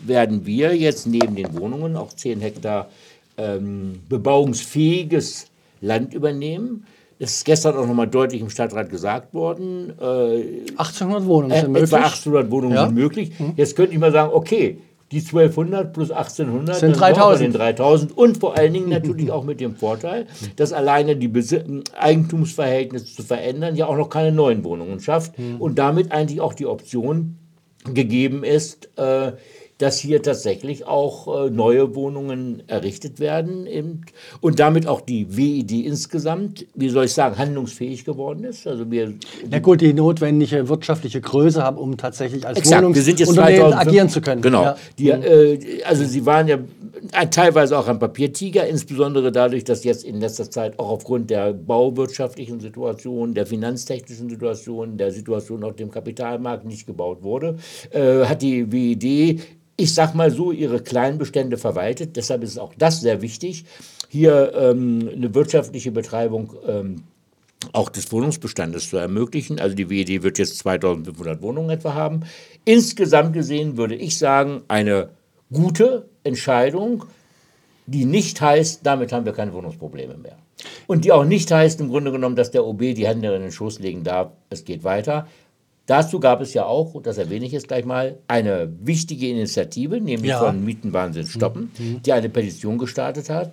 [0.09, 2.89] werden wir jetzt neben den Wohnungen auch 10 Hektar
[3.37, 5.47] ähm, bebauungsfähiges
[5.81, 6.85] Land übernehmen.
[7.19, 9.93] Das ist gestern auch nochmal deutlich im Stadtrat gesagt worden.
[10.01, 11.93] Äh, 1800 Wohnungen äh, sind möglich.
[11.93, 12.87] etwa 800 Wohnungen Ja.
[12.87, 13.33] sind möglich.
[13.57, 14.79] Jetzt könnte ich mal sagen, okay,
[15.13, 17.39] die 1200 plus 1800 Sind das sind wir 3000.
[17.39, 21.29] bei den 3000 und vor allen Dingen natürlich auch mit dem Vorteil, dass alleine die
[21.29, 21.61] Besi
[21.99, 26.67] Eigentumsverhältnisse zu verändern ja auch noch keine neuen Wohnungen schafft und damit eigentlich auch die
[26.67, 27.39] Option
[27.95, 29.33] gegeben ist, äh,
[29.79, 33.67] dass hier tatsächlich auch äh, neue Wohnungen errichtet werden
[34.41, 38.67] und damit auch die WID insgesamt, wie soll ich sagen, handlungsfähig geworden ist.
[38.67, 39.13] Also wir
[39.51, 44.21] Ja gut, die notwendige wirtschaftliche Größe haben, um tatsächlich als Exakt, Wohnungsunternehmen 2005 agieren zu
[44.21, 44.43] können.
[44.43, 44.63] Genau.
[44.63, 44.77] Ja.
[44.99, 46.59] Die, äh, also sie waren ja
[47.13, 51.53] ein, teilweise auch ein Papiertiger, insbesondere dadurch, dass jetzt in letzter Zeit auch aufgrund der
[51.53, 57.57] bauwirtschaftlichen Situation, der finanztechnischen Situation, der Situation auf dem Kapitalmarkt nicht gebaut wurde,
[57.91, 59.41] äh, hat die WID,
[59.77, 62.17] ich sag mal so, ihre Kleinbestände verwaltet.
[62.17, 63.65] Deshalb ist auch das sehr wichtig,
[64.09, 67.03] hier ähm, eine wirtschaftliche Betreibung ähm,
[67.73, 69.59] auch des Wohnungsbestandes zu ermöglichen.
[69.59, 72.21] Also die WED wird jetzt 2500 Wohnungen etwa haben.
[72.65, 75.11] Insgesamt gesehen würde ich sagen, eine
[75.53, 77.05] gute Entscheidung,
[77.87, 80.37] die nicht heißt, damit haben wir keine Wohnungsprobleme mehr.
[80.87, 83.53] Und die auch nicht heißt im Grunde genommen, dass der OB die Hände in den
[83.53, 85.27] Schoß legen darf, es geht weiter.
[85.87, 90.01] Dazu gab es ja auch, und das erwähne ich jetzt gleich mal, eine wichtige Initiative,
[90.01, 90.41] nämlich Ja.
[90.41, 91.71] von Mietenwahnsinn stoppen,
[92.05, 93.53] die eine Petition gestartet hat,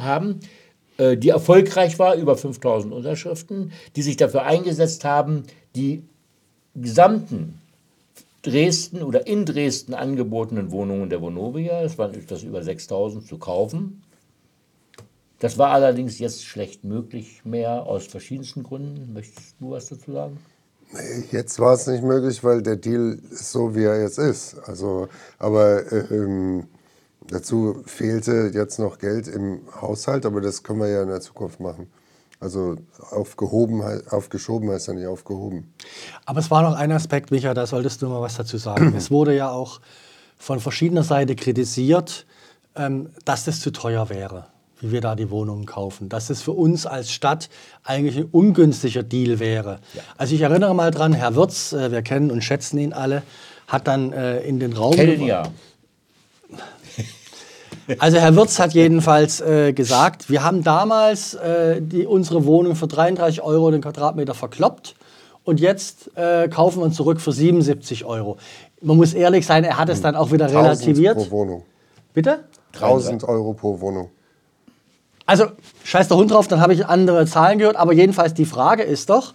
[0.00, 0.40] haben,
[0.96, 5.42] äh, die erfolgreich war, über 5000 Unterschriften, die sich dafür eingesetzt haben,
[5.76, 6.02] die
[6.74, 7.60] gesamten
[8.42, 14.02] Dresden oder in Dresden angebotenen Wohnungen der Vonovia, das waren etwas über 6000, zu kaufen.
[15.38, 19.12] Das war allerdings jetzt schlecht möglich mehr aus verschiedensten Gründen.
[19.12, 20.38] Möchtest du was dazu sagen?
[21.30, 24.56] Jetzt war es nicht möglich, weil der Deal ist so, wie er jetzt ist.
[24.66, 26.68] Also, aber ähm,
[27.28, 31.60] dazu fehlte jetzt noch Geld im Haushalt, aber das können wir ja in der Zukunft
[31.60, 31.88] machen.
[32.40, 32.76] Also
[33.10, 35.72] aufgehoben, aufgeschoben heißt ja nicht aufgehoben.
[36.26, 38.94] Aber es war noch ein Aspekt, Micha, da solltest du mal was dazu sagen.
[38.96, 39.80] es wurde ja auch
[40.36, 42.26] von verschiedener Seite kritisiert,
[42.76, 44.48] ähm, dass das zu teuer wäre,
[44.84, 46.08] wie wir da die Wohnungen kaufen.
[46.08, 47.48] Dass das für uns als Stadt
[47.82, 49.78] eigentlich ein ungünstiger Deal wäre.
[50.16, 53.22] Also ich erinnere mal dran, Herr Wirz, äh, wir kennen und schätzen ihn alle,
[53.66, 54.94] hat dann äh, in den Raum...
[54.94, 55.44] Kennen ja.
[57.98, 62.86] Also Herr Wirz hat jedenfalls äh, gesagt, wir haben damals äh, die, unsere Wohnung für
[62.86, 64.94] 33 Euro den Quadratmeter verkloppt
[65.44, 68.38] und jetzt äh, kaufen wir uns zurück für 77 Euro.
[68.80, 71.16] Man muss ehrlich sein, er hat es dann auch wieder 1000 relativiert.
[71.16, 71.62] pro Wohnung.
[72.14, 72.44] Bitte?
[72.74, 74.10] 1000 Euro pro Wohnung.
[75.26, 75.46] Also
[75.84, 77.76] scheiß der Hund drauf, dann habe ich andere Zahlen gehört.
[77.76, 79.34] Aber jedenfalls die Frage ist doch,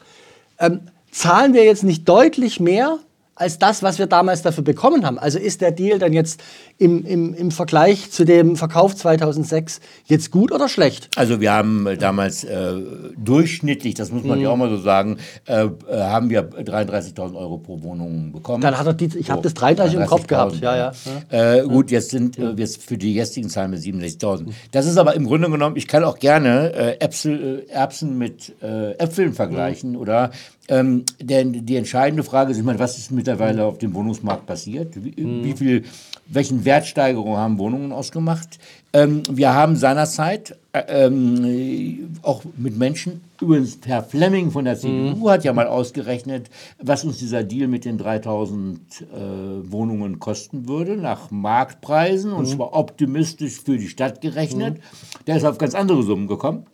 [0.60, 3.00] ähm, zahlen wir jetzt nicht deutlich mehr
[3.40, 5.18] als das, was wir damals dafür bekommen haben?
[5.18, 6.42] Also ist der Deal dann jetzt
[6.78, 11.10] im, im, im Vergleich zu dem Verkauf 2006 jetzt gut oder schlecht?
[11.16, 12.74] Also wir haben äh, damals äh,
[13.18, 15.70] durchschnittlich, das muss man ja auch mal so sagen, äh, äh,
[16.02, 18.62] haben wir 33.000 Euro pro Wohnung bekommen.
[18.62, 20.56] Dann hat er die, ich habe das 33 im Kopf gehabt.
[20.56, 21.56] 33.000, Ja, ja.
[21.60, 24.48] Äh, gut, jetzt sind äh, wir für die jetzigen Zahlen mit 67.000.
[24.72, 29.34] Das ist aber im Grunde genommen, ich kann auch gerne äh, Äpfel, Erbsen mit Äpfeln
[29.34, 30.32] vergleichen oder
[30.70, 35.04] ähm, denn die entscheidende Frage ist, ich meine, was ist mittlerweile auf dem Wohnungsmarkt passiert?
[35.04, 35.84] Wie, wie viel,
[36.28, 38.60] welchen Wertsteigerungen haben Wohnungen ausgemacht?
[38.94, 45.30] Ähm, wir haben seinerzeit äh, ähm, auch mit Menschen, übrigens Herr Fleming von der CDU
[45.30, 50.98] hat ja mal ausgerechnet, was uns dieser Deal mit den 3000 äh, Wohnungen kosten würde,
[50.98, 54.82] nach Marktpreisen, und zwar optimistisch für die Stadt gerechnet.
[55.26, 56.68] Der ist auf ganz andere Summen gekommen.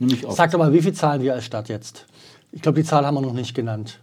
[0.00, 2.06] Nämlich auf Sag doch mal, wie viel zahlen wir als Stadt jetzt?
[2.52, 4.00] Ich glaube, die Zahl haben wir noch nicht genannt.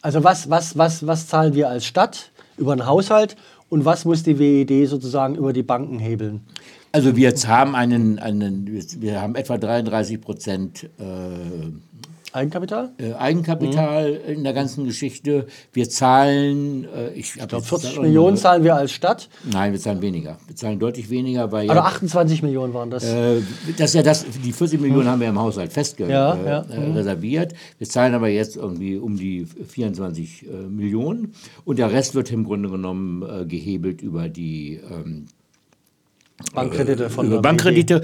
[0.00, 3.36] Also was, was, was, was zahlen wir als Stadt über den Haushalt
[3.68, 6.40] und was muss die WED sozusagen über die Banken hebeln?
[6.92, 8.66] Also wir haben einen, einen,
[9.00, 11.70] wir haben etwa 33 Prozent äh,
[12.32, 12.90] Eigenkapital?
[12.98, 15.46] äh, Eigenkapital in der ganzen Geschichte.
[15.72, 19.28] Wir zahlen, äh, ich, Ich glaube, jetzt 40 auch Millionen nur- zahlen wir als Stadt.
[19.50, 20.38] Nein, wir zahlen weniger.
[20.46, 23.04] Wir zahlen deutlich weniger, weil Oder ja, 28 Millionen waren das.
[23.04, 23.40] äh,
[23.76, 26.92] das ja das, die 40 Millionen haben wir im Haushalt fest Ja, äh, ja, äh,
[26.92, 27.54] reserviert.
[27.78, 31.32] Wir zahlen aber jetzt irgendwie um die 24 äh, Millionen
[31.64, 35.26] und der Rest wird im Grunde genommen gehebelt über die ähm,
[36.54, 38.02] Bankkredite von über der Bankkredite.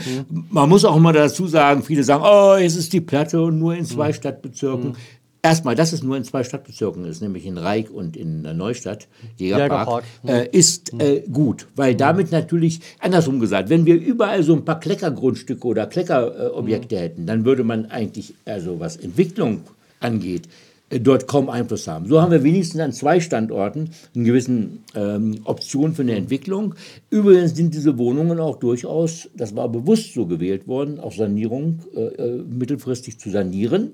[0.51, 3.75] Man muss auch immer dazu sagen, viele sagen, oh, jetzt ist die Platte und nur
[3.75, 4.97] in zwei Stadtbezirken.
[5.43, 9.09] Erstmal, dass es nur in zwei Stadtbezirken ist, nämlich in Reik und in äh, Neustadt,
[9.37, 11.67] Jägerpark, Jägerpark, äh, ist äh, gut.
[11.77, 17.27] Weil damit natürlich, andersrum gesagt, wenn wir überall so ein paar Kleckergrundstücke oder Kleckerobjekte hätten,
[17.27, 19.61] dann würde man eigentlich, also was Entwicklung
[20.01, 20.64] angeht, äh,
[21.01, 22.07] dort kaum Einfluss haben.
[22.07, 26.75] So haben wir wenigstens an zwei Standorten eine gewisse ähm, Option für eine Entwicklung.
[27.11, 32.01] Übrigens sind diese Wohnungen auch durchaus, das war bewusst so gewählt worden, auch Sanierung äh,
[32.01, 33.93] äh mittelfristig zu sanieren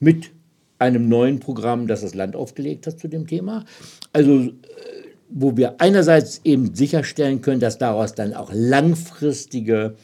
[0.00, 0.30] mit
[0.78, 3.64] einem neuen Programm, das das Land aufgelegt hat zu dem Thema.
[4.12, 4.52] Also äh,
[5.30, 9.94] wo wir einerseits eben sicherstellen können, dass daraus dann auch langfristige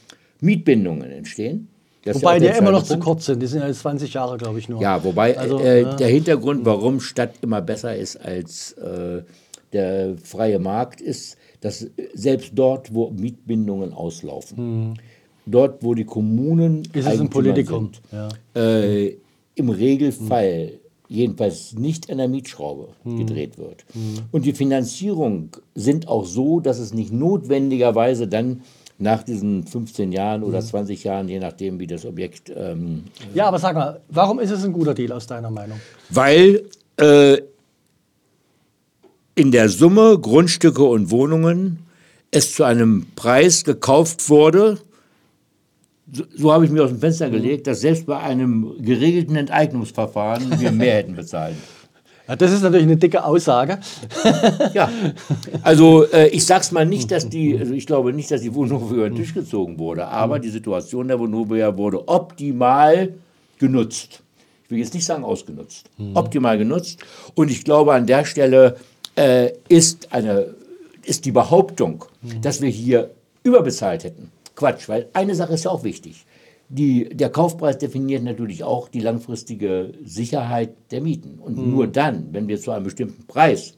[0.40, 1.68] Mietbindungen entstehen.
[2.04, 2.92] Das wobei die ja immer noch Punkt.
[2.92, 3.40] zu kurz sind.
[3.42, 4.80] Die sind ja 20 Jahre, glaube ich, nur.
[4.80, 5.96] Ja, wobei also, äh, ja.
[5.96, 9.22] der Hintergrund, warum Stadt immer besser ist als äh,
[9.72, 14.94] der freie Markt, ist, dass selbst dort, wo Mietbindungen auslaufen, hm.
[15.46, 17.90] dort, wo die Kommunen ist es ein Politikum.
[18.10, 18.62] Sind, ja.
[18.62, 19.16] äh,
[19.54, 23.18] im Regelfall hm jedenfalls nicht an der Mietschraube hm.
[23.18, 23.84] gedreht wird.
[23.92, 24.24] Hm.
[24.32, 28.62] Und die Finanzierung sind auch so, dass es nicht notwendigerweise dann
[28.98, 31.04] nach diesen 15 Jahren oder 20 hm.
[31.04, 32.52] Jahren, je nachdem, wie das Objekt.
[32.54, 33.04] Ähm,
[33.34, 35.80] ja, aber sag mal, warum ist es ein guter Deal aus deiner Meinung?
[36.10, 36.64] Weil
[36.96, 37.38] äh,
[39.34, 41.80] in der Summe Grundstücke und Wohnungen
[42.30, 44.78] es zu einem Preis gekauft wurde,
[46.12, 50.60] so, so habe ich mir aus dem Fenster gelegt, dass selbst bei einem geregelten Enteignungsverfahren
[50.60, 51.56] wir mehr hätten bezahlen.
[52.26, 53.78] Das ist natürlich eine dicke Aussage.
[54.72, 54.90] ja,
[55.62, 58.96] also äh, ich sag's mal nicht, dass die, also ich glaube nicht, dass die Vonovia
[58.96, 63.14] über den Tisch gezogen wurde, aber die Situation der Vonovia wurde optimal
[63.58, 64.22] genutzt.
[64.64, 66.16] Ich will jetzt nicht sagen ausgenutzt, mhm.
[66.16, 67.00] optimal genutzt.
[67.34, 68.76] Und ich glaube, an der Stelle
[69.16, 70.54] äh, ist, eine,
[71.04, 72.40] ist die Behauptung, mhm.
[72.40, 73.10] dass wir hier
[73.42, 76.24] überbezahlt hätten, Quatsch, weil eine Sache ist ja auch wichtig.
[76.76, 81.38] Die, der Kaufpreis definiert natürlich auch die langfristige Sicherheit der Mieten.
[81.38, 81.70] Und mhm.
[81.70, 83.74] nur dann, wenn wir zu einem bestimmten Preis,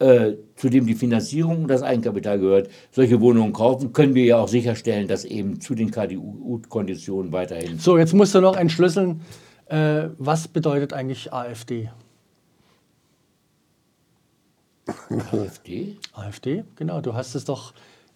[0.00, 4.36] äh, zu dem die Finanzierung und das Eigenkapital gehört, solche Wohnungen kaufen, können wir ja
[4.36, 7.78] auch sicherstellen, dass eben zu den KDU-Konditionen weiterhin.
[7.78, 9.22] So, jetzt musst du noch entschlüsseln,
[9.66, 11.88] äh, was bedeutet eigentlich AfD?
[15.32, 15.96] AfD?
[16.12, 17.00] AfD, genau.
[17.00, 17.72] Du hast es doch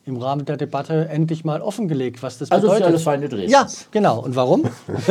[0.09, 2.71] im Rahmen der Debatte endlich mal offengelegt, was das bedeutet.
[2.71, 3.53] Asoziale Feinde Dresdens.
[3.53, 4.21] Ja, genau.
[4.21, 4.65] Und warum?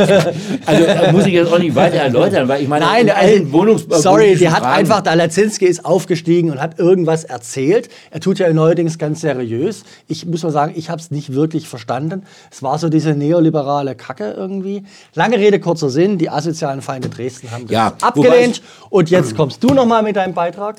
[0.65, 3.85] also äh, muss ich jetzt auch nicht weiter erläutern, weil ich meine, Nein, in Wohnungs
[3.89, 7.89] sorry, die hat Fragen einfach, Dalazinski ist aufgestiegen und hat irgendwas erzählt.
[8.09, 9.83] Er tut ja neuerdings ganz seriös.
[10.07, 12.23] Ich muss mal sagen, ich habe es nicht wirklich verstanden.
[12.51, 14.83] Es war so diese neoliberale Kacke irgendwie.
[15.13, 16.17] Lange Rede, kurzer Sinn.
[16.17, 18.63] Die asozialen Feinde Dresden haben das ja, abgelehnt.
[18.89, 20.77] Und jetzt kommst du noch mal mit deinem Beitrag,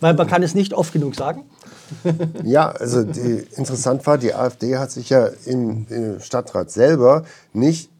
[0.00, 1.44] weil man kann es nicht oft genug sagen
[2.44, 7.90] ja, also die, interessant war, die AfD hat sich ja im, im Stadtrat selber nicht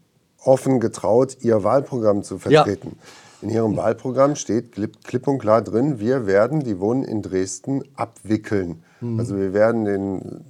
[0.43, 2.97] offen getraut, ihr Wahlprogramm zu vertreten.
[2.97, 3.07] Ja.
[3.41, 8.83] In ihrem Wahlprogramm steht klipp und klar drin, wir werden die Wohnen in Dresden abwickeln.
[9.01, 9.19] Mhm.
[9.19, 10.41] Also wir werden den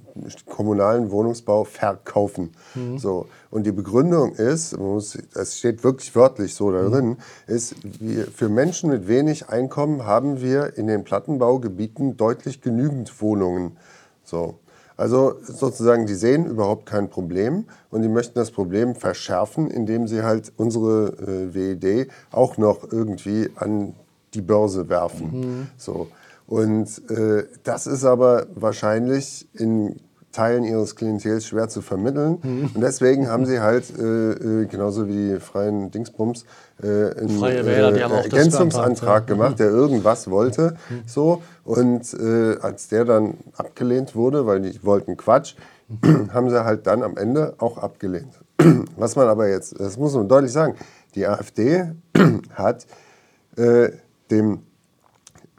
[0.46, 2.52] kommunalen Wohnungsbau verkaufen.
[2.74, 2.98] Mhm.
[2.98, 3.26] So.
[3.50, 4.76] Und die Begründung ist,
[5.34, 7.16] es steht wirklich wörtlich so da drin, mhm.
[7.46, 13.76] ist, wir, für Menschen mit wenig Einkommen haben wir in den Plattenbaugebieten deutlich genügend Wohnungen.
[14.24, 14.58] So.
[14.96, 20.22] Also sozusagen, die sehen überhaupt kein Problem und die möchten das Problem verschärfen, indem sie
[20.22, 23.94] halt unsere äh, WED auch noch irgendwie an
[24.34, 25.30] die Börse werfen.
[25.32, 25.66] Mhm.
[25.76, 26.08] So.
[26.52, 29.96] Und äh, das ist aber wahrscheinlich in
[30.32, 32.40] Teilen ihres Klientels schwer zu vermitteln.
[32.42, 32.70] Mhm.
[32.74, 36.44] Und deswegen haben sie halt, äh, äh genauso wie die freien Dingsbums,
[36.82, 40.76] äh, einen Wähler, äh, Ergänzungsantrag gemacht, der irgendwas wollte.
[40.90, 41.02] Mhm.
[41.06, 41.42] So.
[41.64, 45.54] Und äh, als der dann abgelehnt wurde, weil die wollten Quatsch,
[46.34, 48.34] haben sie halt dann am Ende auch abgelehnt.
[48.98, 50.74] Was man aber jetzt, das muss man deutlich sagen,
[51.14, 51.92] die AfD
[52.50, 52.86] hat
[53.56, 53.88] äh,
[54.30, 54.64] dem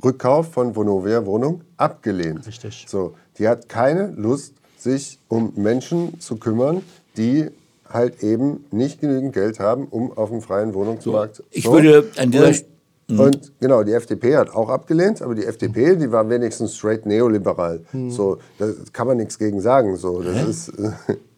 [0.04, 2.46] Rückkauf von Vonovia Wohnung abgelehnt.
[2.46, 2.86] Richtig.
[2.88, 6.82] So, die hat keine Lust, sich um Menschen zu kümmern,
[7.16, 7.48] die
[7.90, 11.38] halt eben nicht genügend Geld haben, um auf dem freien Wohnungsmarkt.
[11.38, 12.66] So, ich würde an dieser und,
[13.08, 13.20] mhm.
[13.20, 17.82] und genau, die FDP hat auch abgelehnt, aber die FDP, die war wenigstens straight neoliberal.
[17.94, 18.12] Mhm.
[18.12, 19.96] So, da kann man nichts gegen sagen.
[19.98, 20.50] So, das Hä?
[20.50, 20.74] ist.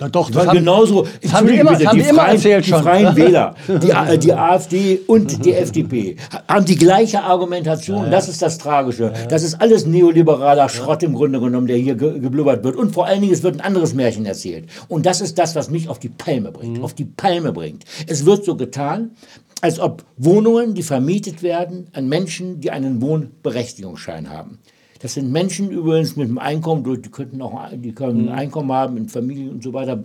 [0.00, 1.06] Ja, doch, das haben, genauso.
[1.22, 5.00] Das haben wir immer, bitte, haben die, freien, erzählt die freien Wähler, die, die AfD
[5.06, 6.16] und die FDP
[6.48, 8.06] haben die gleiche Argumentation.
[8.06, 9.12] Ja, das ist das Tragische.
[9.14, 9.26] Ja.
[9.26, 12.74] Das ist alles neoliberaler Schrott im Grunde genommen, der hier ge geblubbert wird.
[12.74, 14.68] Und vor allen Dingen, es wird ein anderes Märchen erzählt.
[14.88, 16.78] Und das ist das, was mich auf die Palme bringt.
[16.78, 16.84] Mhm.
[16.84, 17.84] Auf die Palme bringt.
[18.08, 19.12] Es wird so getan,
[19.60, 24.58] als ob Wohnungen, die vermietet werden, an Menschen, die einen Wohnberechtigungsschein haben.
[25.04, 28.32] Das sind Menschen übrigens mit einem Einkommen, die könnten auch die können ein mhm.
[28.32, 30.02] Einkommen haben in Familien und so weiter,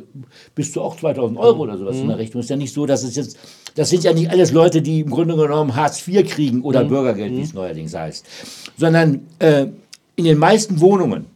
[0.56, 2.02] bis zu auch 2000 Euro oder sowas mhm.
[2.02, 2.42] in der Richtung.
[2.42, 3.38] Ist ja nicht so, dass es jetzt,
[3.76, 6.90] das sind ja nicht alles Leute, die im Grunde genommen Hartz IV kriegen oder mhm.
[6.90, 7.60] Bürgergeld, wie es mhm.
[7.60, 8.26] neuerdings heißt,
[8.76, 9.68] sondern äh,
[10.18, 11.28] in den meisten Wohnungen,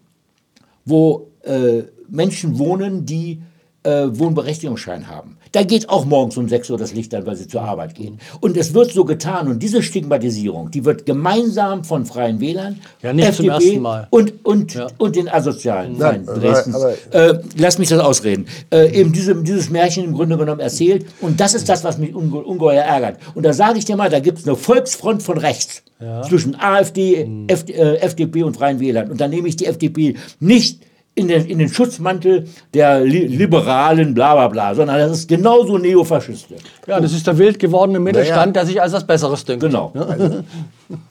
[0.84, 3.44] wo äh, Menschen wohnen, die
[3.84, 5.38] äh, Wohnberechtigungsschein haben.
[5.54, 8.18] Da geht auch morgens um 6 Uhr das Licht an, weil sie zur Arbeit gehen.
[8.42, 9.48] Und es wird so getan.
[9.48, 14.08] Und diese Stigmatisierung, die wird gemeinsam von Freien Wählern, Ja, nicht zum ersten Mal.
[14.10, 16.76] und, und, und den Asozialen Nein, Nein, aber- Dresdens.
[16.76, 18.48] aber- äh, lass mich das ausreden.
[18.72, 21.06] Äh, eben diese, dieses Märchen im Grunde genommen erzählt.
[21.22, 23.20] Und das ist das, was mich unge ungeheuer ärgert.
[23.36, 25.84] Und da sage ich dir mal, da gibt es eine Volksfront von rechts
[26.28, 27.46] zwischen AfD, Mhm.
[27.48, 29.10] F äh, FDP und Freien Wählern.
[29.10, 30.82] Und da nehme ich die FDP nicht
[31.16, 35.78] in den, in den Schutzmantel der li liberalen bla bla bla, sondern das ist genauso
[35.78, 36.62] neofaschistisch.
[36.88, 38.52] Ja, das ist der wild gewordene Mittelstand, Naja.
[38.52, 39.64] der sich als das Besseres dünkt.
[39.64, 39.94] Genau.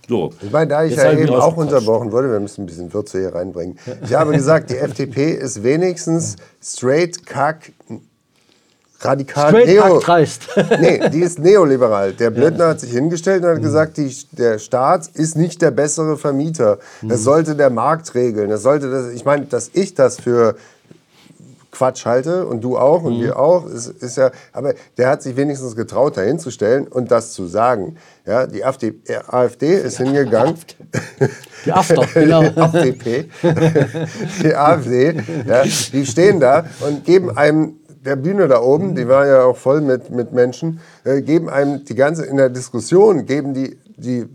[0.09, 0.33] So.
[0.43, 3.21] Ich meine, da ich Jetzt ja eben auch unterbrochen wurde, wir müssen ein bisschen Würze
[3.21, 3.79] hier reinbringen.
[4.05, 7.73] Ich habe gesagt, die FDP ist wenigstens straight, kack,
[9.05, 10.49] radikal, Straight neo, dreist.
[10.81, 12.12] nee, die ist neoliberal.
[12.12, 16.17] Der Blödner hat sich hingestellt und hat gesagt, die, der Staat ist nicht der bessere
[16.17, 16.79] Vermieter.
[17.03, 18.51] Das sollte der Markt regeln.
[18.51, 20.57] Das sollte das, ich meine, dass ich das für
[21.73, 25.37] Quatsch halte und du auch und wir auch, ist, ist ja, aber der hat sich
[25.37, 27.97] wenigstens getraut, dahin zu stellen und das zu sagen.
[28.27, 30.55] Ja, die AfD, äh, AfD ist hingegangen.
[31.65, 32.43] Die After, genau.
[32.43, 33.31] Die FDP,
[34.43, 39.27] die AfD, ja, die stehen da und geben einem der Bühne da oben, die war
[39.27, 43.55] ja auch voll mit, mit Menschen, äh, geben einem die ganze, in der Diskussion, geben
[43.55, 44.27] die, die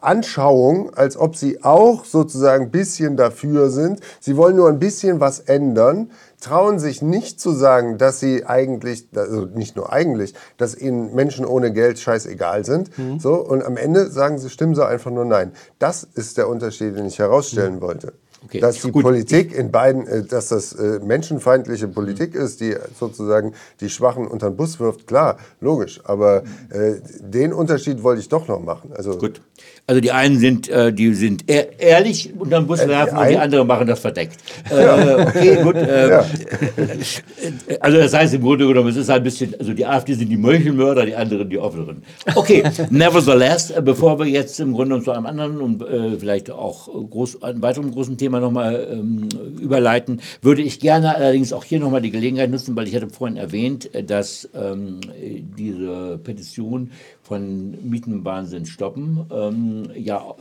[0.00, 4.00] Anschauung, als ob sie auch sozusagen ein bisschen dafür sind.
[4.20, 9.08] Sie wollen nur ein bisschen was ändern, trauen sich nicht zu sagen, dass sie eigentlich,
[9.14, 12.90] also nicht nur eigentlich, dass ihnen Menschen ohne Geld scheißegal sind.
[13.18, 15.52] So, und am Ende sagen sie, stimmen sie einfach nur nein.
[15.78, 18.12] Das ist der Unterschied, den ich herausstellen wollte.
[18.44, 19.04] Okay, Dass die gut.
[19.04, 24.50] Politik in beiden, äh, dass das äh, menschenfeindliche Politik ist, die sozusagen die Schwachen unter
[24.50, 26.00] den Bus wirft, klar, logisch.
[26.04, 28.92] Aber äh, den Unterschied wollte ich doch noch machen.
[28.94, 29.40] Also Gut.
[29.86, 33.66] Also die einen sind, äh, die sind ehr ehrlich unterm Bus werfen und die anderen
[33.66, 34.36] machen das verdeckt.
[34.70, 35.74] Äh, okay, gut.
[35.82, 36.24] Äh, Ja.
[37.80, 40.36] Also das heißt im Grunde genommen, es ist ein bisschen, also die AfD sind die
[40.36, 42.02] Meuchelmörder, die anderen die Offeneren.
[42.34, 46.50] Okay, nevertheless, äh, bevor wir jetzt im Grunde genommen zu einem anderen und äh, vielleicht
[46.50, 49.28] auch äh, groß, einem weiteren großen Thema nochmal ähm,
[49.60, 53.36] überleiten, würde ich gerne allerdings auch hier nochmal die Gelegenheit nutzen, weil ich hatte vorhin
[53.36, 55.00] erwähnt, äh, dass ähm,
[55.58, 56.90] diese Petition
[57.22, 60.34] von Mietenwahnsinn stoppen ähm, ja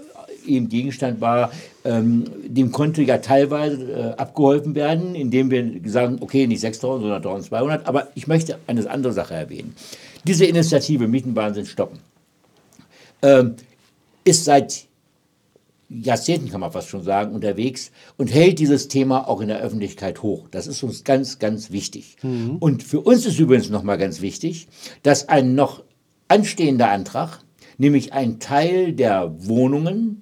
[0.46, 1.52] eben Gegenstand war,
[1.84, 7.24] ähm, dem konnte ja teilweise äh, abgeholfen werden, indem wir sagen, okay, nicht 6.000, sondern
[7.24, 7.86] 1.200.
[7.86, 9.76] Aber ich möchte eine andere Sache erwähnen.
[10.26, 12.00] Diese Initiative Mietenwahnsinn stoppen
[13.22, 13.56] ähm,
[14.24, 14.88] ist seit
[15.90, 20.24] Jahrzehnten, kann man fast schon sagen, unterwegs und hält dieses Thema auch in der Öffentlichkeit
[20.24, 20.48] hoch.
[20.50, 22.16] Das ist uns ganz, ganz wichtig.
[22.60, 24.70] Und für uns ist übrigens nochmal ganz wichtig,
[25.04, 25.84] dass ein noch
[26.30, 27.40] anstehender Antrag,
[27.82, 30.22] nämlich ein Teil der Wohnungen,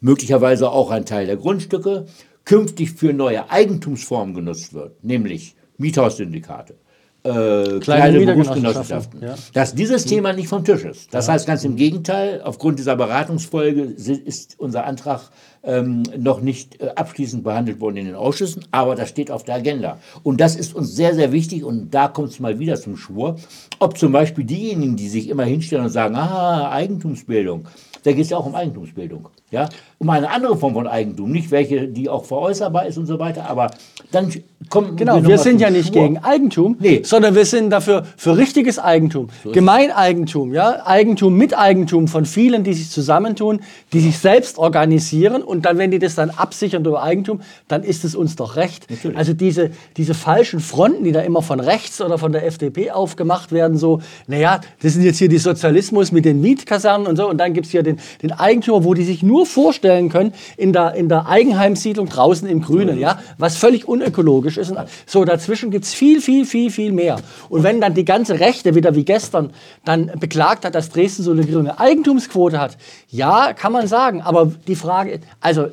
[0.00, 2.06] möglicherweise auch ein Teil der Grundstücke,
[2.44, 6.76] künftig für neue Eigentumsformen genutzt wird, nämlich Miethaussyndikate.
[7.22, 9.34] Äh, kleine, Mietergenossenschaften, Berufsgenossenschaften, ja.
[9.52, 11.12] dass dieses Thema nicht vom Tisch ist.
[11.12, 15.30] Das heißt ganz im Gegenteil, aufgrund dieser Beratungsfolge ist unser Antrag
[15.62, 19.56] ähm, noch nicht äh, abschließend behandelt worden in den Ausschüssen, aber das steht auf der
[19.56, 19.98] Agenda.
[20.22, 23.36] Und das ist uns sehr, sehr wichtig und da kommt es mal wieder zum Schwur,
[23.78, 27.66] ob zum Beispiel diejenigen, die sich immer hinstellen und sagen, ah, Eigentumsbildung,
[28.02, 29.28] da geht es ja auch um Eigentumsbildung.
[29.50, 29.68] Ja?
[30.02, 33.50] Um eine andere Form von Eigentum, nicht welche, die auch veräußerbar ist und so weiter,
[33.50, 33.70] aber
[34.10, 34.32] dann
[34.70, 36.04] kommen Genau, wir mal sind ja nicht Schwur.
[36.04, 37.02] gegen Eigentum, Nee.
[37.04, 39.28] sondern wir sind dafür für richtiges Eigentum.
[39.52, 43.60] Gemeineigentum, ja, Eigentum mit Eigentum von vielen, die sich zusammentun,
[43.92, 48.02] die sich selbst organisieren und dann, wenn die das dann absichern durch Eigentum, dann ist
[48.06, 48.90] es uns doch recht.
[48.90, 49.18] Natürlich.
[49.18, 53.52] Also diese, diese falschen Fronten, die da immer von rechts oder von der FDP aufgemacht
[53.52, 57.36] werden, so, naja, das sind jetzt hier die Sozialismus mit den Mietkasernen und so und
[57.36, 60.94] dann gibt es hier den, den Eigentümer, wo die sich nur vorstellen können, in der,
[60.94, 64.70] in der Eigenheimsiedlung draußen im Grünen, ja, was völlig unökologisch ist.
[64.70, 67.16] Und so, dazwischen gibt es viel, viel, viel, viel mehr.
[67.48, 69.50] Und wenn dann die ganze Rechte wieder wie gestern
[69.84, 72.76] dann beklagt hat, dass Dresden so eine geringe Eigentumsquote hat,
[73.08, 75.68] ja, kann man sagen, aber die Frage, also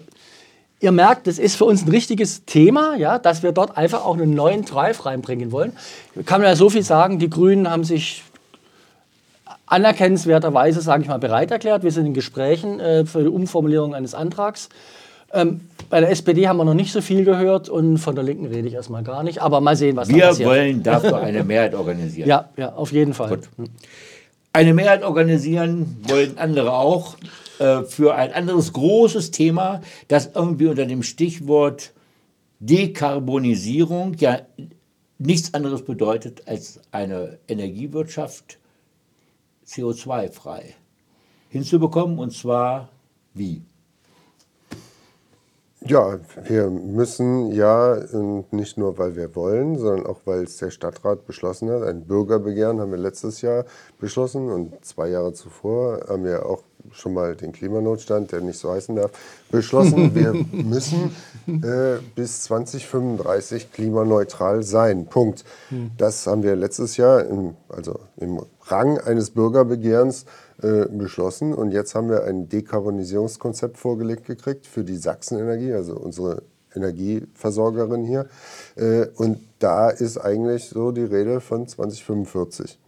[0.80, 4.14] Ihr merkt, das ist für uns ein richtiges Thema, ja, dass wir dort einfach auch
[4.14, 5.76] einen neuen Drive reinbringen wollen.
[6.28, 8.24] Kann man ja so viel sagen, die Grünen haben sich
[9.68, 11.84] anerkennenswerterweise, sage ich mal, bereit erklärt.
[11.84, 14.70] Wir sind in Gesprächen äh, für die Umformulierung eines Antrags.
[15.34, 18.46] Ähm, bei der SPD haben wir noch nicht so viel gehört und von der Linken
[18.46, 19.42] rede ich erstmal gar nicht.
[19.42, 20.50] Aber mal sehen, was da Wir passiert.
[20.50, 22.28] wollen dafür eine Mehrheit organisieren.
[22.30, 23.30] ja, ja, auf jeden Fall.
[23.30, 23.50] Gut.
[24.54, 27.16] Eine Mehrheit organisieren wollen andere auch
[27.60, 31.92] äh, für ein anderes großes Thema, das irgendwie unter dem Stichwort
[32.60, 34.40] Dekarbonisierung ja
[35.20, 38.58] nichts anderes bedeutet als eine Energiewirtschaft
[39.68, 40.76] CO2-frei
[41.50, 42.90] hinzubekommen und zwar
[43.34, 43.64] wie?
[45.82, 50.72] Ja, wir müssen ja, und nicht nur weil wir wollen, sondern auch weil es der
[50.72, 51.84] Stadtrat beschlossen hat.
[51.84, 53.64] Ein Bürgerbegehren haben wir letztes Jahr
[54.00, 58.72] beschlossen und zwei Jahre zuvor haben wir auch schon mal den Klimanotstand, der nicht so
[58.72, 59.12] heißen darf,
[59.52, 60.16] beschlossen.
[60.16, 61.16] Wir müssen
[61.48, 65.06] äh, bis 2035 klimaneutral sein.
[65.06, 65.44] Punkt.
[65.98, 70.26] Das haben wir letztes Jahr, im, also im Rang eines Bürgerbegehrens,
[70.62, 71.54] äh, beschlossen.
[71.54, 76.42] Und jetzt haben wir ein Dekarbonisierungskonzept vorgelegt gekriegt für die Sachsenenergie, also unsere
[76.76, 78.26] Energieversorgerin hier.
[78.76, 82.80] Äh, und da ist eigentlich so die Rede von 2045.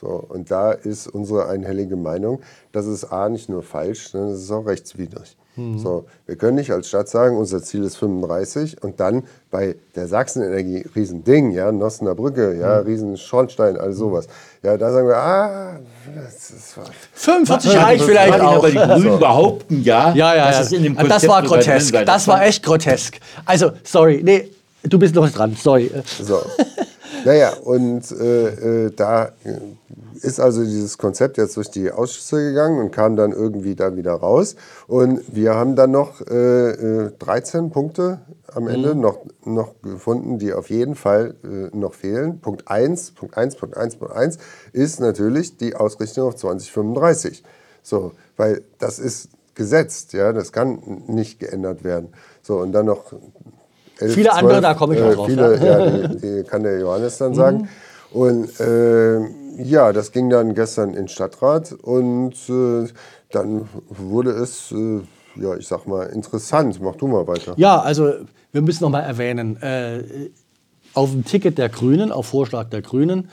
[0.00, 2.40] So, und da ist unsere einhellige Meinung,
[2.72, 5.36] das ist A nicht nur falsch, sondern das ist auch rechtswidrig.
[5.76, 10.06] So, wir können nicht als Stadt sagen, unser Ziel ist 35 und dann bei der
[10.06, 14.26] Sachsenenergie, Riesending, ja, Nossener Brücke, ja, Riesenschornstein, all sowas.
[14.62, 15.78] Ja, da sagen wir, ah,
[16.14, 16.78] das ist
[17.12, 18.56] 45 reicht vielleicht auch.
[18.56, 20.62] Aber die Grünen behaupten ja, Ja, ja, dass ja.
[20.62, 21.94] es in dem das war grotesk.
[22.06, 23.18] Das war echt grotesk.
[23.44, 24.48] Also, sorry, nee,
[24.84, 25.90] du bist noch nicht dran, sorry.
[26.22, 26.40] So.
[27.24, 29.58] Naja, und äh, äh, da äh,
[30.22, 34.12] ist also dieses Konzept jetzt durch die Ausschüsse gegangen und kam dann irgendwie da wieder
[34.12, 34.56] raus.
[34.86, 36.70] Und wir haben dann noch äh,
[37.06, 38.20] äh, 13 Punkte
[38.52, 42.40] am Ende noch, noch gefunden, die auf jeden Fall äh, noch fehlen.
[42.40, 44.38] Punkt 1, Punkt 1, Punkt 1, Punkt 1
[44.72, 47.42] ist natürlich die Ausrichtung auf 2035.
[47.82, 52.08] So, weil das ist gesetzt, ja, das kann nicht geändert werden.
[52.42, 53.12] So, und dann noch
[54.00, 57.18] elf, Viele andere, da komme ich noch drauf, Viele, ja, die, die kann der Johannes
[57.18, 57.68] dann sagen.
[58.12, 59.20] Und äh,
[59.62, 62.88] ja, das ging dann gestern in Stadtrat und äh,
[63.30, 65.00] dann wurde es, äh,
[65.36, 66.80] ja, ich sag mal, interessant.
[66.82, 67.54] Mach du mal weiter.
[67.56, 68.12] Ja, also
[68.52, 70.02] wir müssen noch mal erwähnen, äh,
[70.94, 73.30] auf dem Ticket der Grünen, auf Vorschlag der Grünen,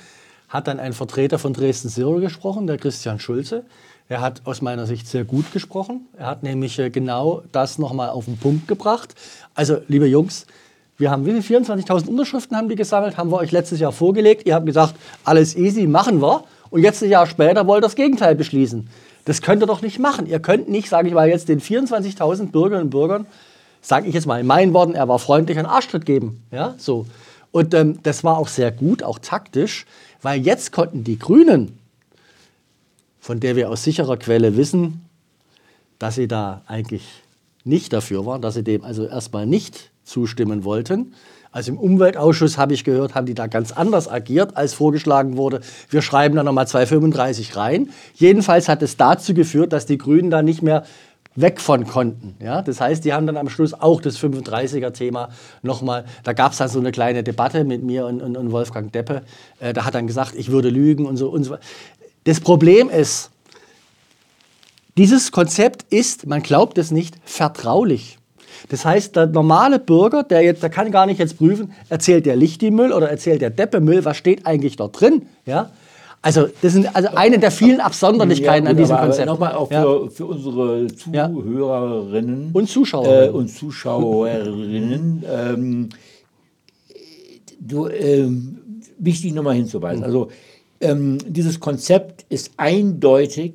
[0.47, 3.65] hat dann ein Vertreter von Dresden Zero gesprochen, der Christian Schulze.
[4.09, 6.07] Er hat aus meiner Sicht sehr gut gesprochen.
[6.17, 9.15] Er hat nämlich äh, genau das noch mal auf den Punkt gebracht.
[9.53, 10.45] Also, liebe Jungs,
[10.97, 11.57] wir haben wie viel?
[11.59, 14.47] 24.000 Unterschriften haben die gesammelt, haben wir euch letztes Jahr vorgelegt.
[14.47, 16.43] Ihr habt gesagt, alles easy, machen wir.
[16.69, 18.89] Und jetzt ein Jahr später wollt ihr das Gegenteil beschließen.
[19.25, 20.25] Das könnt ihr doch nicht machen.
[20.25, 23.27] Ihr könnt nicht, sage ich mal, jetzt den 24.000 Bürgerinnen und Bürgern
[23.81, 26.43] sage ich jetzt mal in meinen Worten, er war freundlich, einen Arschtritt geben.
[26.51, 27.05] Ja, so.
[27.51, 29.85] Und ähm, das war auch sehr gut, auch taktisch,
[30.21, 31.79] weil jetzt konnten die Grünen,
[33.27, 35.01] von der wir aus sicherer Quelle wissen,
[35.99, 37.03] dass sie da eigentlich
[37.65, 41.13] nicht dafür waren, dass sie dem also erstmal nicht zustimmen wollten.
[41.51, 45.59] Also im Umweltausschuss habe ich gehört, haben die da ganz anders agiert, als vorgeschlagen wurde.
[45.89, 47.89] Wir schreiben da nochmal 235 rein.
[48.15, 50.85] Jedenfalls hat es dazu geführt, dass die Grünen da nicht mehr
[51.37, 52.35] weg von konnten.
[52.43, 52.61] Ja?
[52.61, 55.29] Das heißt, die haben dann am Schluss auch das 35er-Thema
[55.61, 58.91] nochmal, da gab es dann so eine kleine Debatte mit mir und, und, und Wolfgang
[58.91, 59.21] Deppe.
[59.59, 61.57] Äh, da hat dann gesagt, ich würde lügen und so und so.
[62.27, 63.31] Das Problem ist,
[64.97, 68.17] dieses Konzept ist, man glaubt es nicht, vertraulich.
[68.67, 72.35] Das heißt, der normale Bürger, der jetzt, der kann gar nicht jetzt prüfen, erzählt der
[72.35, 75.21] Lichti-Müll oder erzählt der Deppe-Müll, was steht eigentlich dort drin?
[75.45, 75.69] Ja?
[76.21, 79.27] Also, das sind also eine der vielen Absonderlichkeiten Ja, an gut, diesem aber- Konzept.
[79.27, 79.83] Nochmal auch Ja.
[79.83, 80.87] für, für unsere.
[80.87, 83.29] Zuhörerinnen Und Zuschauerinnen.
[83.29, 85.23] äh, und Zuschauerinnen.
[85.31, 85.89] ähm,
[87.59, 88.57] du, ähm,
[88.97, 90.03] wichtig nochmal hinzuweisen.
[90.03, 90.29] Also
[90.81, 93.53] ähm, dieses Konzept ist eindeutig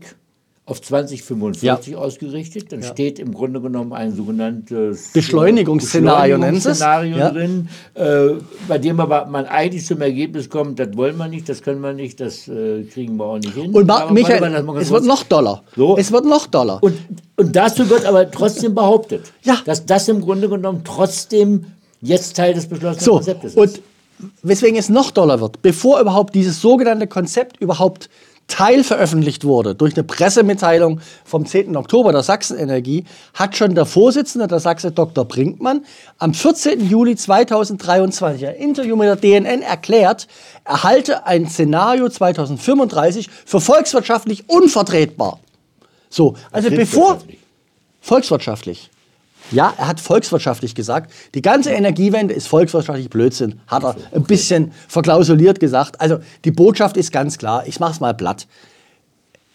[0.64, 2.70] auf 2045 ausgerichtet.
[2.72, 6.64] Dann steht im Grunde genommen ein sogenanntes Beschleunigungsszenario nennt es.
[6.78, 7.30] Beschleunigungsszenario Ja.
[7.30, 11.62] drin, äh, bei dem aber man eigentlich zum Ergebnis kommt, das wollen wir nicht, das
[11.62, 13.72] können wir nicht, das äh, kriegen wir auch nicht hin.
[13.72, 15.62] Und Aber Michael, mal, es wird noch doller.
[15.76, 15.96] So.
[15.98, 16.78] Es wird noch doller.
[16.82, 16.94] und,
[17.36, 19.58] und dazu wird aber trotzdem behauptet, Ja.
[19.64, 21.64] dass das im Grunde genommen trotzdem
[22.00, 23.58] jetzt Teil des beschlossenen So, Konzeptes ist.
[23.58, 23.82] und
[24.42, 28.08] weswegen es noch doller wird, bevor überhaupt dieses sogenannte Konzept überhaupt
[28.48, 31.76] teilveröffentlicht wurde, durch eine Pressemitteilung vom 10.
[31.76, 33.04] Oktober der Sachsenenergie,
[33.34, 35.24] hat schon der Vorsitzende der Sachse Dr.
[35.24, 35.86] Brinkmann
[36.18, 36.86] am 14.
[36.86, 40.26] Juli 2023 ein Interview mit der DNN erklärt,
[40.64, 45.38] er halte ein Szenario 2035 für volkswirtschaftlich unvertretbar.
[46.10, 47.20] So, also bevor
[48.02, 48.90] volkswirtschaftlich.
[49.50, 51.12] Ja, er hat volkswirtschaftlich gesagt.
[51.34, 56.00] Die ganze Energiewende ist volkswirtschaftlich Blödsinn, hat er ein bisschen verklausuliert gesagt.
[56.00, 57.66] Also die Botschaft ist ganz klar.
[57.66, 58.46] Ich mache es mal platt.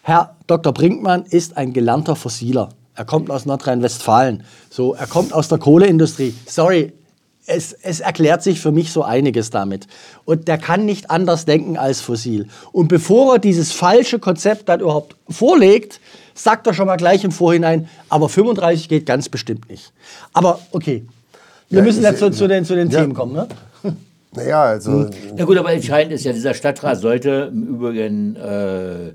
[0.02, 0.72] Herr Dr.
[0.72, 2.70] Brinkmann ist ein gelernter Fossiler.
[2.94, 4.42] Er kommt aus Nordrhein-Westfalen.
[4.70, 6.34] So, er kommt aus der Kohleindustrie.
[6.46, 6.92] Sorry,
[7.48, 9.86] es, es erklärt sich für mich so einiges damit.
[10.24, 12.48] Und der kann nicht anders denken als fossil.
[12.72, 16.00] Und bevor er dieses falsche Konzept dann überhaupt vorlegt,
[16.38, 19.92] sagt er schon mal gleich im Vorhinein, aber 35 geht ganz bestimmt nicht.
[20.32, 21.04] Aber okay,
[21.68, 23.00] wir Ja, müssen jetzt zu, zu den, zu den Ja.
[23.00, 23.32] Themen kommen.
[23.34, 23.48] Ne?
[24.34, 29.12] Naja, also Na gut, aber entscheidend ist ja, dieser Stadtrat sollte im Übrigen äh,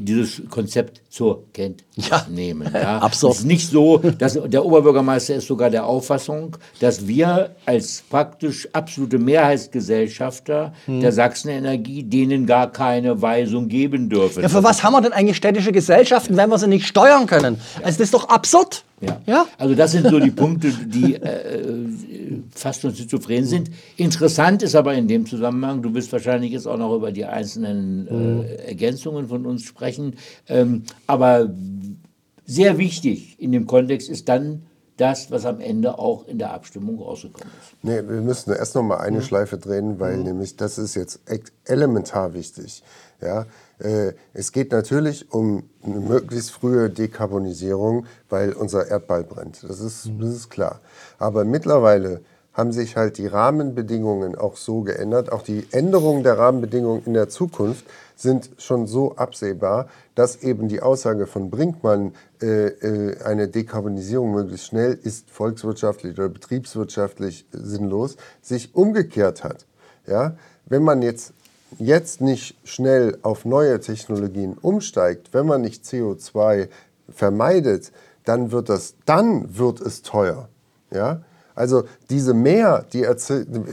[0.00, 2.26] dieses Konzept zur Kenntnis Ja.
[2.28, 2.68] nehmen.
[2.74, 2.98] Ja.
[2.98, 3.34] Absurd.
[3.34, 8.68] Es ist nicht so, dass der Oberbürgermeister ist sogar der Auffassung, dass wir als praktisch
[8.72, 11.00] absolute Mehrheitsgesellschafter Hm.
[11.00, 14.42] der Sachsenenergie denen gar keine Weisung geben dürfen.
[14.42, 17.58] Ja, für was haben wir denn eigentlich städtische Gesellschaften, wenn wir sie nicht steuern können?
[17.82, 18.84] Also das ist doch absurd.
[19.00, 19.20] Ja.
[19.26, 19.46] Ja?
[19.58, 21.86] Also das sind so die Punkte, die äh,
[22.50, 23.70] fast schon schizophren sind.
[23.96, 28.08] Interessant ist aber in dem Zusammenhang, du wirst wahrscheinlich jetzt auch noch über die einzelnen
[28.08, 30.14] äh, Ergänzungen von uns sprechen,
[30.48, 31.50] ähm, aber
[32.44, 34.62] sehr wichtig in dem Kontext ist dann
[34.98, 37.76] das, was am Ende auch in der Abstimmung rausgekommen ist.
[37.82, 41.20] Nee, wir müssen erst noch mal eine Schleife drehen, weil nämlich das ist jetzt
[41.64, 42.82] elementar wichtig.
[43.20, 43.46] Ja,
[43.78, 49.62] äh, es geht natürlich um eine möglichst frühe Dekarbonisierung, weil unser Erdball brennt.
[49.62, 50.80] Das ist, das ist klar.
[51.18, 52.20] Aber mittlerweile
[52.58, 55.30] haben sich halt die Rahmenbedingungen auch so geändert.
[55.30, 57.86] Auch die Änderungen der Rahmenbedingungen in der Zukunft
[58.16, 59.86] sind schon so absehbar,
[60.16, 66.28] dass eben die Aussage von Brinkmann, äh, äh, eine Dekarbonisierung möglichst schnell ist volkswirtschaftlich oder
[66.28, 69.64] betriebswirtschaftlich sinnlos, sich umgekehrt hat.
[70.08, 70.36] Ja?
[70.66, 71.34] Wenn man jetzt,
[71.78, 76.66] jetzt nicht schnell auf neue Technologien umsteigt, wenn man nicht CO2
[77.08, 77.92] vermeidet,
[78.24, 80.48] dann wird, das, dann wird es teuer.
[80.90, 81.22] Ja?
[81.58, 83.06] Also diese Mehr, die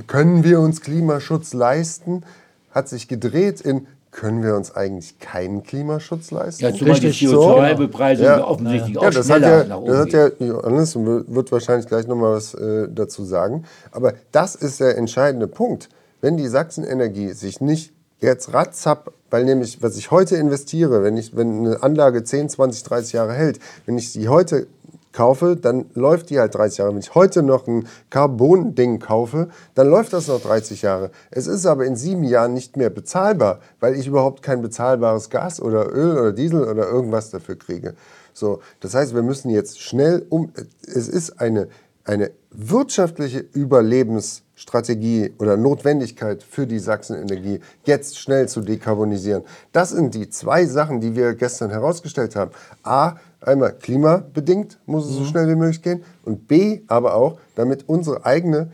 [0.07, 2.23] können wir uns Klimaschutz leisten,
[2.71, 6.63] hat sich gedreht in können wir uns eigentlich keinen Klimaschutz leisten?
[6.63, 8.45] Ja, zumal die Richtig, CO2-Bepreisung Ja.
[8.45, 11.85] offensichtlich Ja, auch das hat schneller ja, nach oben das hat ja Johannes wird wahrscheinlich
[11.85, 13.65] gleich noch mal was äh, dazu sagen.
[13.91, 15.89] Aber das ist der entscheidende Punkt.
[16.21, 21.35] Wenn die Sachsenenergie sich nicht jetzt ratzap, weil nämlich, was ich heute investiere, wenn, ich,
[21.35, 24.67] wenn eine Anlage 10, 20, 30 Jahre hält, wenn ich sie heute
[25.15, 26.91] kaufe, dann läuft die halt 30 Jahre.
[26.91, 31.09] Wenn ich heute noch ein Carbon-Ding kaufe, dann läuft das noch 30 Jahre.
[31.31, 35.59] Es ist aber in sieben Jahren nicht mehr bezahlbar, weil ich überhaupt kein bezahlbares Gas
[35.59, 37.95] oder Öl oder Diesel oder irgendwas dafür kriege.
[38.33, 40.51] So, das heißt, wir müssen jetzt schnell um.
[40.85, 41.69] Es ist eine,
[42.03, 49.43] eine wirtschaftliche Überlebensstrategie oder Notwendigkeit für die Sachsenenergie, jetzt schnell zu dekarbonisieren.
[49.71, 52.51] Das sind die zwei Sachen, die wir gestern herausgestellt haben.
[52.83, 53.15] A,
[53.47, 58.25] einmal klimabedingt muss es so schnell wie möglich gehen und B, aber auch, damit unsere
[58.25, 58.71] eigene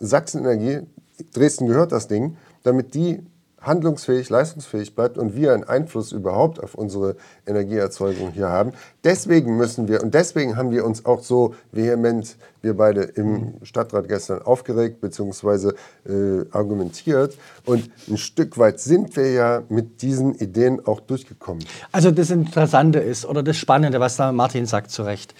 [0.00, 0.86] Sachsenenergie,
[1.32, 3.22] Dresden gehört das Ding, damit die
[3.60, 8.72] handlungsfähig, leistungsfähig bleibt und wir einen Einfluss überhaupt auf unsere Energieerzeugung hier haben.
[9.04, 14.08] Deswegen müssen wir, und deswegen haben wir uns auch so vehement, wir beide im Stadtrat
[14.08, 15.72] gestern aufgeregt bzw.
[16.08, 17.36] Äh, argumentiert.
[17.64, 21.64] Und ein Stück weit sind wir ja mit diesen Ideen auch durchgekommen.
[21.92, 25.34] Also das Interessante ist, oder das Spannende, was da Martin sagt zu Recht.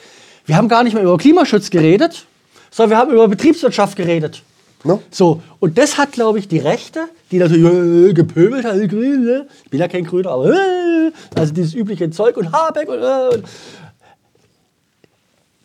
[0.44, 2.26] Wir haben gar nicht mehr über Klimaschutz geredet,
[2.70, 4.42] sondern wir haben über Betriebswirtschaft geredet.
[4.84, 5.02] No?
[5.10, 9.70] So, und das hat, glaube ich, die Rechte, die natürlich äh, gepöbelt hat, Grüne, ich
[9.70, 13.44] bin ja kein Grüner, aber äh, also dieses übliche Zeug und Habeck und, äh, und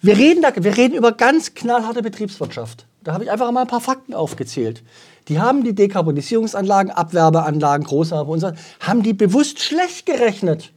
[0.02, 2.86] wir reden, da, wir reden über ganz knallharte Betriebswirtschaft.
[3.04, 4.82] Da habe ich einfach mal ein paar Fakten aufgezählt.
[5.28, 8.52] Die haben die Dekarbonisierungsanlagen, Abwerbeanlagen, Großarbe und so,
[8.82, 10.74] haben die bewusst schlecht gerechnet.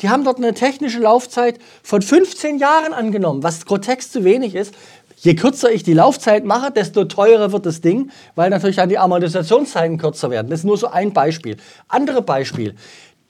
[0.00, 4.74] Die haben dort eine technische Laufzeit von 15 Jahren angenommen, was grotesk zu wenig ist.
[5.20, 8.98] Je kürzer ich die Laufzeit mache, desto teurer wird das Ding, weil natürlich dann die
[8.98, 10.48] Amortisationszeiten kürzer werden.
[10.48, 11.56] Das ist nur so ein Beispiel.
[11.88, 12.74] Andere Beispiel.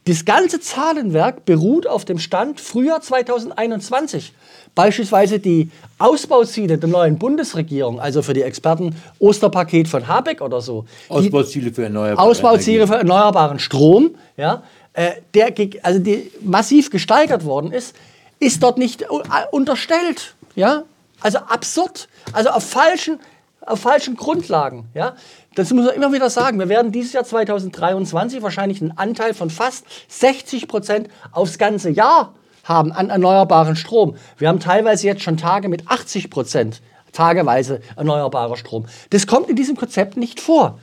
[0.05, 4.33] Das ganze Zahlenwerk beruht auf dem Stand Frühjahr 2021.
[4.75, 10.87] Beispielsweise die Ausbauziele der neuen Bundesregierung, also für die Experten Osterpaket von Habeck oder so.
[11.09, 14.63] Ausbauziele für erneuerbare Ausbauziele für erneuerbaren Strom, ja,
[14.95, 17.95] äh, der also die massiv gesteigert worden ist,
[18.41, 19.07] ist dort nicht äh,
[19.51, 20.35] unterstellt.
[20.55, 20.85] Ja?
[21.21, 22.09] Also absurd.
[22.33, 23.21] Also auf falschen,
[23.61, 24.89] auf falschen Grundlagen.
[24.95, 25.17] Ja?
[25.55, 26.59] Das muss man immer wieder sagen.
[26.59, 32.35] Wir werden dieses Jahr 2023 wahrscheinlich einen Anteil von fast 60 Prozent aufs ganze Jahr
[32.65, 34.17] haben an erneuerbaren Strom.
[34.37, 38.87] Wir haben teilweise jetzt schon Tage mit 80 Prozent tageweise erneuerbarer Strom.
[39.11, 40.79] Das kommt in diesem Konzept nicht vor.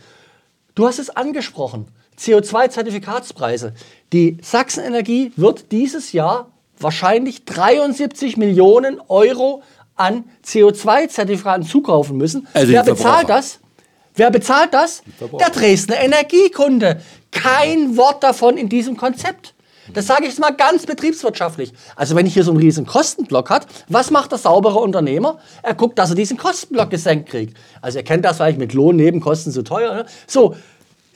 [0.73, 1.87] Du hast es angesprochen.
[2.19, 3.73] CO2-Zertifikatspreise.
[4.13, 6.47] Die Sachsenenergie wird dieses Jahr
[6.79, 9.63] wahrscheinlich 73 Millionen Euro
[9.95, 12.47] an CO2-Zertifikaten zukaufen müssen.
[12.53, 13.59] Also Wer bezahlt das?
[14.15, 15.03] Wer bezahlt das?
[15.39, 17.01] Der Dresdner Energiekunde.
[17.31, 19.53] Kein Wort davon in diesem Konzept.
[19.93, 21.71] Das sage ich jetzt mal ganz betriebswirtschaftlich.
[21.95, 25.39] Also wenn ich hier so einen riesen Kostenblock hat, was macht der saubere Unternehmer?
[25.61, 27.55] Er guckt, dass er diesen Kostenblock gesenkt kriegt.
[27.81, 29.93] Also ihr kennt das vielleicht mit Lohnnebenkosten so teuer.
[29.93, 30.05] Ne?
[30.27, 30.55] So,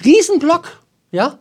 [0.03, 1.39] Riesenblock, ja?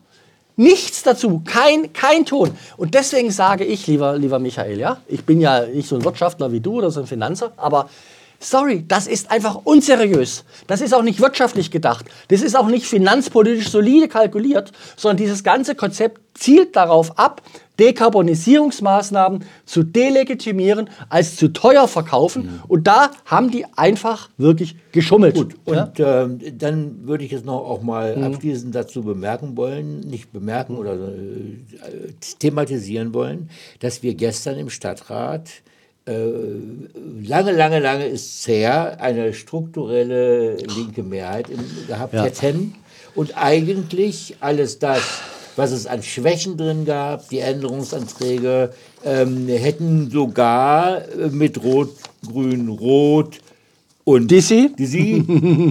[0.59, 2.51] Nichts dazu, kein, kein Ton.
[2.77, 6.51] Und deswegen sage ich, lieber, lieber Michael, ja, ich bin ja nicht so ein Wirtschaftler
[6.51, 7.89] wie du oder so ein Finanzer, aber
[8.41, 10.45] Sorry, das ist einfach unseriös.
[10.69, 12.07] Das ist auch nicht wirtschaftlich gedacht.
[12.29, 17.43] Das ist auch nicht finanzpolitisch solide kalkuliert, sondern dieses ganze Konzept zielt darauf ab,
[17.81, 22.61] Dekarbonisierungsmaßnahmen zu delegitimieren, als zu teuer verkaufen.
[22.69, 25.35] Und da haben die einfach wirklich geschummelt.
[25.35, 25.85] Gut, ja?
[25.85, 30.77] und ähm, dann würde ich jetzt noch auch mal abschließend dazu bemerken wollen, nicht bemerken
[30.77, 35.78] oder äh, thematisieren wollen, dass wir gestern im Stadtrat äh,
[37.23, 42.25] lange, lange, lange ist her, eine strukturelle linke Mehrheit im, gehabt Ja.
[42.25, 42.75] hätten
[43.15, 45.03] und eigentlich alles das,
[45.57, 48.73] was es an Schwächen drin gab, die Änderungsanträge,
[49.05, 51.91] ähm, hätten sogar äh, mit Rot,
[52.27, 53.39] Grün, Rot
[54.09, 54.73] und Dissi?
[54.75, 55.23] Dissi,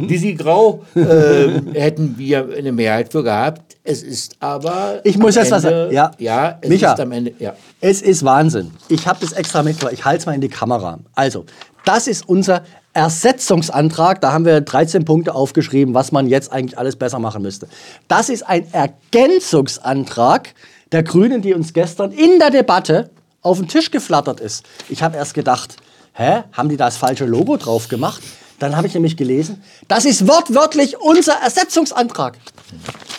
[0.07, 3.77] Dissi Grau ähm, hätten wir eine Mehrheit für gehabt.
[3.83, 5.01] Es ist aber.
[5.03, 5.91] Ich muss jetzt was sagen.
[5.91, 6.11] Ja.
[6.19, 6.93] ja es Micha.
[6.93, 7.33] ist am Ende.
[7.39, 7.55] Ja.
[7.81, 8.71] Es ist Wahnsinn.
[8.89, 9.93] Ich habe das extra mitgebracht.
[9.93, 10.99] Ich halte es mal in die Kamera.
[11.15, 11.45] Also,
[11.83, 12.63] das ist unser
[12.93, 14.21] Ersetzungsantrag.
[14.21, 17.67] Da haben wir 13 Punkte aufgeschrieben, was man jetzt eigentlich alles besser machen müsste.
[18.07, 20.53] Das ist ein Ergänzungsantrag
[20.91, 23.09] der Grünen, die uns gestern in der Debatte
[23.41, 24.63] auf den Tisch geflattert ist.
[24.89, 25.77] Ich habe erst gedacht,
[26.17, 28.21] hä, haben die da das falsche Logo drauf gemacht?
[28.59, 32.37] Dann habe ich nämlich gelesen, das ist wortwörtlich unser Ersetzungsantrag.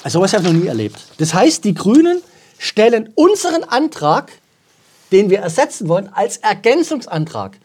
[0.02, 0.98] Also sowas habe ich noch nie erlebt.
[1.18, 2.20] Das heißt, die Grünen
[2.58, 4.32] stellen unseren Antrag,
[5.12, 7.56] den wir ersetzen wollen, als Ergänzungsantrag.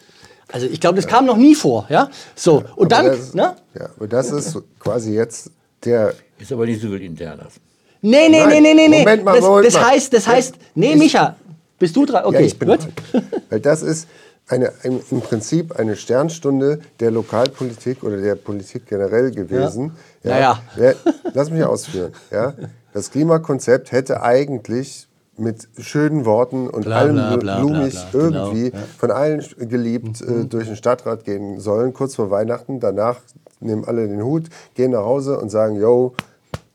[0.52, 1.86] Also ich glaube, das kam noch nie vor.
[1.88, 2.10] Ja?
[2.36, 3.56] So, und Aber dann, das, ne?
[3.74, 5.50] ja, aber das ist quasi jetzt
[5.84, 6.14] der.
[6.38, 7.54] Ist aber nicht so wild internes.
[8.00, 8.98] Nee, nee, nee, Nein, nee, nee, nee.
[9.00, 9.86] Moment mal, Das, Moment das mal.
[9.90, 11.36] heißt, das heißt, nee, Micha,
[11.78, 12.24] bist du dran?
[12.24, 12.80] Okay, ja, ich bin gut.
[13.12, 13.30] dran.
[13.50, 14.06] Weil das ist
[14.48, 19.92] eine, im, Prinzip eine Sternstunde der Lokalpolitik oder der Politik generell gewesen.
[20.22, 20.60] Naja.
[20.76, 20.96] Wer-
[21.32, 22.12] Lass mich ausführen.
[22.30, 22.54] Ja?
[22.92, 27.96] Das Klimakonzept hätte eigentlich mit schönen Worten und Bla, allem bla, bla, blumig.
[28.12, 28.82] Genau, irgendwie ja.
[28.98, 32.78] von allen geliebt äh, durch den Stadtrat gehen sollen, kurz vor Weihnachten.
[32.78, 33.16] Danach
[33.60, 36.14] nehmen alle den Hut, gehen nach Hause und sagen, yo,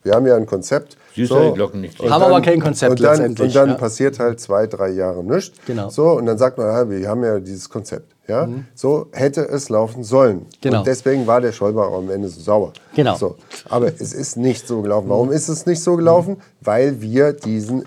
[0.02, 0.96] wir haben ja ein Konzept.
[1.14, 1.98] Süßer die Glocken nicht.
[2.00, 3.74] und Haben aber kein Konzept und dann, letztendlich, Und dann ja.
[3.74, 5.52] passiert halt zwei, drei Jahre nichts.
[5.66, 5.86] Genau.
[5.86, 5.90] Mhm.
[5.90, 8.12] So, und dann sagt man, ja, wir haben ja dieses Konzept.
[8.28, 8.48] Ja?
[8.76, 10.46] So hätte es laufen sollen.
[10.60, 10.78] Genau.
[10.78, 12.72] Und deswegen war der Schäuber am Ende so sauer.
[12.94, 13.16] Genau.
[13.16, 13.36] So.
[13.68, 15.08] Aber es ist nicht so gelaufen.
[15.08, 16.36] Warum ist es nicht so gelaufen?
[16.60, 17.84] Weil wir diesen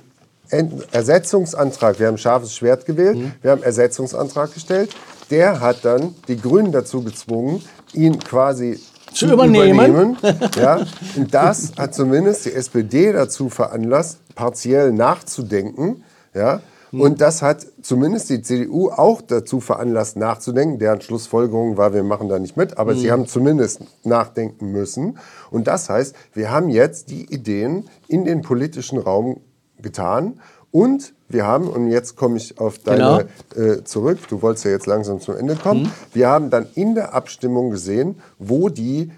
[0.50, 3.32] Ent- Ersetzungsantrag, wir haben scharfes Schwert gewählt, Mhm.
[3.42, 4.90] wir haben Ersetzungsantrag gestellt.
[5.32, 8.80] Der hat dann die Grünen dazu gezwungen, ihn quasi
[9.14, 10.18] Zu übernehmen.
[10.56, 10.86] ja,
[11.16, 16.04] und das hat zumindest die SPD dazu veranlasst, partiell nachzudenken.
[16.34, 16.62] Ja,
[16.92, 20.78] und das hat zumindest die CDU auch dazu veranlasst, nachzudenken.
[20.78, 25.18] Deren Schlussfolgerung war, wir machen da nicht mit, aber sie haben zumindest nachdenken müssen.
[25.50, 29.42] Und das heißt, wir haben jetzt die Ideen in den politischen Raum
[29.82, 30.40] getan.
[30.74, 34.88] Und wir haben, und jetzt komme ich auf deine äh, zurück, du wolltest ja jetzt
[34.88, 39.12] langsam zum Ende kommen, wir haben dann in der Abstimmung gesehen, wo die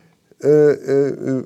[0.44, 1.44] äh, äh,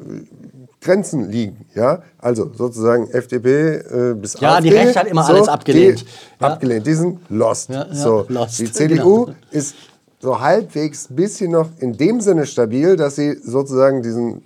[0.82, 1.68] Grenzen liegen.
[1.76, 2.02] Ja?
[2.18, 6.02] Also sozusagen FDP äh, bis Ja, die AfD, Rechte hat immer alles abgelehnt.
[6.02, 6.06] Die,
[6.42, 6.48] Ja.
[6.54, 7.70] Abgelehnt, die sind lost.
[7.70, 8.26] Ja, ja, so.
[8.30, 9.38] lost, Die CDU genau.
[9.52, 9.76] ist
[10.20, 14.42] so halbwegs bisschen noch in dem Sinne stabil, dass sie sozusagen diesen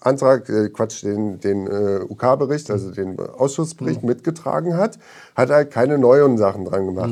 [0.00, 4.98] Antrag, äh, Quatsch, den, den äh, UK-Bericht, also den Ausschussbericht mitgetragen hat,
[5.34, 7.10] hat halt keine neuen Sachen dran gemacht.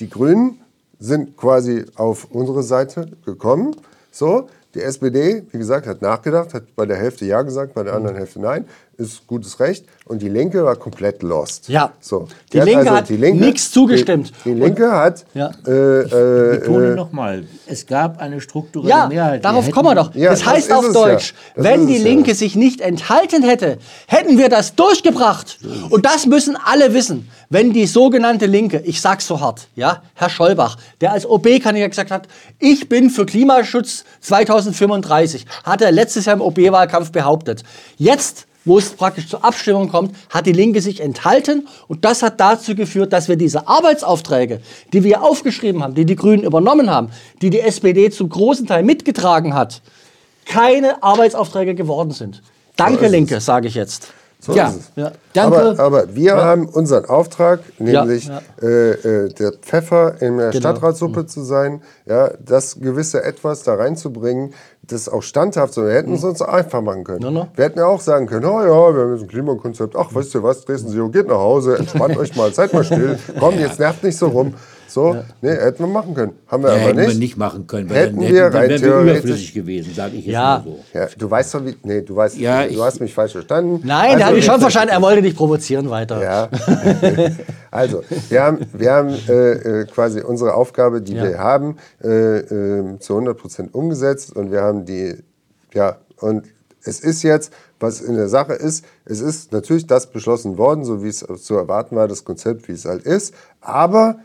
[0.00, 0.60] Die Grünen
[0.98, 3.76] sind quasi auf unsere Seite gekommen.
[4.10, 7.94] So, die SPD, wie gesagt, hat nachgedacht, hat bei der Hälfte Ja gesagt, bei der
[7.94, 8.66] anderen Hälfte Nein.
[8.98, 9.84] Ist gutes Recht.
[10.06, 11.68] Und die Linke war komplett lost.
[11.68, 11.92] Ja.
[12.00, 12.28] So.
[12.52, 14.32] Die Linke hat nichts zugestimmt.
[14.44, 15.50] Die, die Linke hat Ja.
[15.66, 15.70] äh,
[16.00, 19.44] äh, Betone nochmal, es gab eine strukturelle Ja, Mehrheit.
[19.44, 20.14] darauf kommen wir doch.
[20.14, 21.64] Ja, das das heißt auf Deutsch, ja.
[21.64, 21.98] Wenn die.
[21.98, 25.58] Linke sich nicht enthalten hätte, hätten wir das durchgebracht.
[25.90, 27.28] Und das müssen alle wissen.
[27.50, 32.10] Wenn die sogenannte Linke, ich sag's so hart, ja, Herr Schollbach, der als OB-Kandidat gesagt
[32.10, 32.28] hat,
[32.60, 37.62] ich bin für Klimaschutz 2035, hat er letztes Jahr im OB-Wahlkampf behauptet.
[37.98, 42.38] Jetzt wo es praktisch zur Abstimmung kommt, hat die Linke sich enthalten und das hat
[42.38, 44.60] dazu geführt, dass wir diese Arbeitsaufträge,
[44.92, 47.08] die wir aufgeschrieben haben, die die Grünen übernommen haben,
[47.40, 49.80] die die SPD zum großen Teil mitgetragen hat,
[50.44, 52.42] keine Arbeitsaufträge geworden sind.
[52.76, 53.08] Danke.
[53.08, 54.12] Linke, sage ich jetzt.
[54.38, 54.72] So Ja.
[54.96, 55.12] Ja.
[55.32, 55.56] Danke.
[55.58, 58.90] Aber, aber wir haben unseren Auftrag, nämlich Ja, Äh,
[59.26, 60.60] äh, der Pfeffer in der Genau.
[60.60, 65.84] Stadtratssuppe zu sein, ja, das gewisse Etwas da reinzubringen, das auch standhaft ist.
[65.84, 67.20] Wir hätten es uns einfach machen können.
[67.22, 67.48] No, no.
[67.56, 70.34] Wir hätten ja auch sagen können, oh ja, wir haben jetzt ein Klimakonzept, ach, weißt
[70.34, 73.78] du was, Dresden, Sie geht nach Hause, entspannt euch mal, seid mal still, komm, jetzt
[73.80, 74.54] nervt nicht so rum.
[74.96, 76.32] So, nee, hätten wir machen können.
[76.46, 77.18] Haben wir Ja, aber hätten wir nicht.
[77.18, 79.92] nicht machen können, weil Hätten dann, wir hätten, dann rein wären wir theoretisch- überflüssig gewesen,
[79.94, 80.62] sage ich jetzt Ja.
[80.64, 80.98] mal so.
[80.98, 81.76] Ja, du weißt doch, wie.
[81.82, 83.82] Nee, du weißt, Ja, du ich- hast mich falsch verstanden.
[83.84, 86.22] Nein, Also, der hat mich schon verstanden, er wollte dich provozieren weiter.
[86.22, 86.48] Ja.
[87.70, 89.32] also, wir haben, wir haben äh,
[89.82, 91.24] äh, quasi unsere Aufgabe, die Ja.
[91.24, 95.16] wir haben, äh, äh, zu 100 Prozent umgesetzt und wir haben die,
[95.74, 96.46] ja, und
[96.84, 101.02] es ist jetzt, was in der Sache ist, es ist natürlich das beschlossen worden, so
[101.04, 104.16] wie es zu erwarten war, das Konzept, wie es halt ist, aber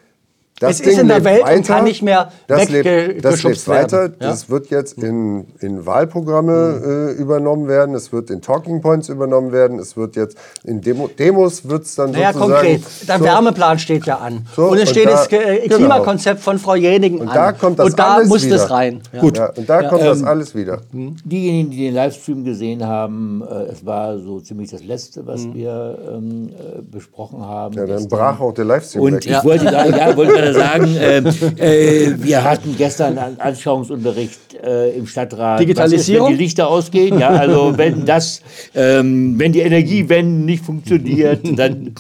[0.62, 3.68] das Es ist in der lebt Welt und kann nicht mehr das lebt, das lebt
[3.68, 3.98] weiter.
[4.02, 4.16] werden.
[4.22, 4.28] Ja.
[4.30, 7.96] Das wird jetzt in, in Wahlprogramme äh, übernommen werden.
[7.96, 9.80] Es wird in Talking Points übernommen werden.
[9.80, 12.52] Es wird jetzt in Demo, Demos wird es dann Naja, sozusagen...
[12.54, 12.82] konkret.
[13.08, 14.46] Der so- Wärmeplan steht ja an.
[14.56, 15.76] So, und es und steht da- das Ge- genau.
[15.78, 17.34] Klimakonzept von Frau Jenigen Und an.
[17.36, 18.58] da kommt das und da alles muss wieder.
[18.58, 19.02] das rein.
[19.14, 19.22] Ja.
[19.34, 20.82] Ja, und da kommt ähm, das alles wieder.
[20.92, 25.54] Diejenigen, die den Livestream gesehen haben, äh, es war so ziemlich das Letzte, was Mhm.
[25.56, 27.74] wir ähm, äh, besprochen haben.
[27.76, 28.10] Ja, dann gestern.
[28.10, 29.28] brach auch der Livestream Und weg.
[29.28, 31.26] ich wollte gerade ja, wollte gerade sagen, ähm,
[31.58, 35.60] äh, wir hatten gestern einen Anschauungsunterricht äh, im Stadtrat.
[35.60, 36.28] Digitalisierung?
[36.28, 37.20] Ist, wenn die Lichter ausgehen?
[37.20, 38.42] Ja, also wenn das,
[38.76, 41.96] ähm, wenn die Energiewende nicht funktioniert, dann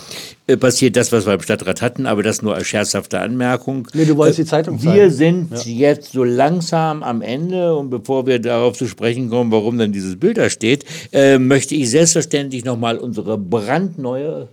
[0.48, 3.88] äh, passiert das, was wir im Stadtrat hatten, aber das nur als scherzhafte Anmerkung.
[3.94, 5.12] Nee, du wolltest die Zeitung Wir zeigen.
[5.12, 9.92] sind jetzt so langsam am Ende und bevor wir darauf zu sprechen kommen, warum dann
[9.92, 14.50] dieses Bild da steht, äh, möchte ich selbstverständlich nochmal unsere brandneue,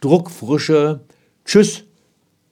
[0.00, 1.00] druckfrische
[1.44, 1.84] Tschüss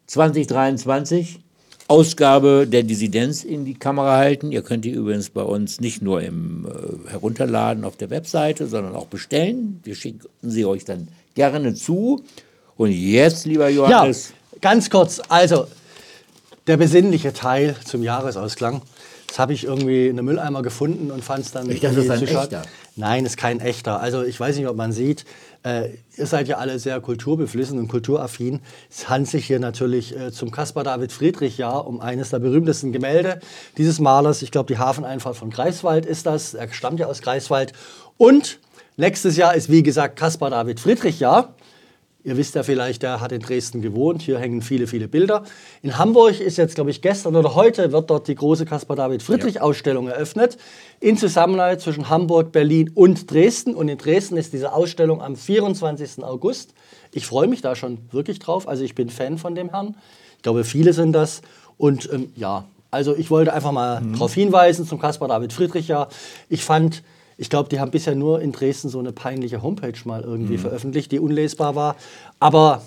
[0.07, 1.40] 2023
[1.88, 4.50] Ausgabe der Dissidenz in die Kamera halten.
[4.50, 8.94] Ihr könnt die übrigens bei uns nicht nur im äh, Herunterladen auf der Webseite, sondern
[8.94, 9.80] auch bestellen.
[9.84, 12.22] Wir schicken sie euch dann gerne zu.
[12.76, 15.20] Und jetzt, lieber Ja, Johannes, ganz kurz.
[15.28, 15.66] Also,
[16.66, 18.82] der besinnliche Teil zum Jahresausklang.
[19.26, 21.68] Das habe ich irgendwie in einem Mülleimer gefunden und fand es dann.
[21.70, 22.62] Ich dachte, das ist ein echter.
[22.95, 24.01] Nein, ist kein echter.
[24.01, 25.24] Also, ich weiß nicht, ob man sieht.
[25.62, 28.61] Äh, ihr seid ja alle sehr kulturbeflissen und kulturaffin.
[28.90, 32.93] Es handelt sich hier natürlich äh, zum Caspar David Friedrich Jahr um eines der berühmtesten
[32.93, 33.40] Gemälde
[33.78, 34.43] dieses Malers.
[34.43, 36.53] Ich glaube, die Hafeneinfahrt von Greifswald ist das.
[36.53, 37.72] Er stammt ja aus Greifswald.
[38.18, 38.59] Und
[38.97, 41.55] nächstes Jahr ist, wie gesagt, Caspar David Friedrich Jahr.
[42.24, 44.22] Ihr wisst ja vielleicht, der hat in Dresden gewohnt.
[44.22, 45.42] Hier hängen viele, viele Bilder.
[45.82, 49.24] In Hamburg ist jetzt, glaube ich, gestern oder heute wird dort die große Caspar David
[49.24, 50.56] Friedrich Ausstellung eröffnet.
[51.00, 53.74] In Zusammenarbeit zwischen Hamburg, Berlin und Dresden.
[53.74, 56.22] Und in Dresden ist diese Ausstellung am 24.
[56.22, 56.74] August.
[57.10, 58.68] Ich freue mich da schon wirklich drauf.
[58.68, 59.96] Also ich bin Fan von dem Herrn.
[60.36, 61.42] Ich glaube, viele sind das.
[61.76, 66.08] Und ähm, ja, also ich wollte einfach mal darauf hinweisen zum Caspar David Friedrich Jahr.
[66.48, 67.02] Ich fand,
[67.36, 71.12] ich glaube, die haben bisher nur in Dresden so eine peinliche Homepage mal irgendwie veröffentlicht,
[71.12, 71.96] die unlesbar war.
[72.38, 72.82] Aber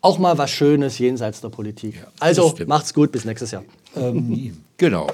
[0.00, 2.06] auch mal was Schönes jenseits der Politik.
[2.20, 2.68] also stimmt.
[2.68, 3.64] macht's gut, bis nächstes Jahr.
[3.96, 5.08] Ähm, genau.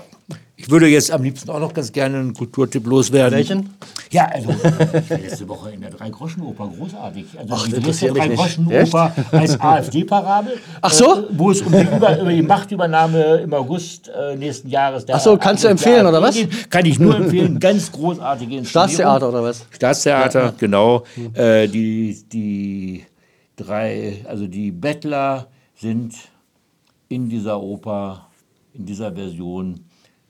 [0.64, 3.36] Ich würde jetzt am liebsten auch noch ganz gerne einen Kulturtipp loswerden.
[3.36, 3.68] Welchen?
[4.10, 4.48] Ja, also
[4.94, 7.26] ich war letzte Woche in der Drei-Groschen-Oper, großartig.
[7.38, 8.08] Also Ach, die.
[8.08, 10.54] Drei-Groschen-Oper als AfD-Parabel.
[10.80, 11.18] Ach so?
[11.18, 15.16] Äh, wo es um die, über, über die Machtübernahme im August äh, nächsten Jahres der
[15.16, 16.34] Ach so, kannst du empfehlen, oder was?
[16.34, 16.70] geht.
[16.70, 17.60] Kann ich nur empfehlen.
[17.60, 18.64] Ganz großartige.
[18.64, 19.66] Staatstheater oder was?
[19.70, 21.04] Staatstheater, genau.
[21.34, 23.04] Äh, die, die
[23.54, 26.14] drei, also die Bettler sind
[27.10, 28.28] in dieser Oper,
[28.72, 29.84] in dieser Version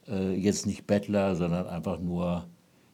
[0.09, 2.45] äh, jetzt nicht Bettler, sondern einfach nur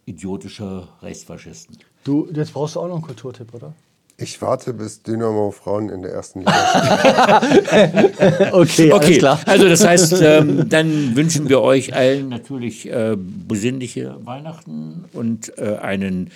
[0.06, 1.78] idiotische Rechtsfaschisten.
[2.04, 3.72] Du, jetzt brauchst du auch noch einen Kulturtipp, oder?
[4.16, 8.12] Ich warte, bis Dynamo Frauen in der ersten Liga spielen.
[8.52, 9.40] Okay, alles Okay, klar.
[9.46, 15.76] also das heißt, ähm, dann wünschen wir euch allen natürlich äh, besinnliche Weihnachten und äh,
[15.76, 16.30] einen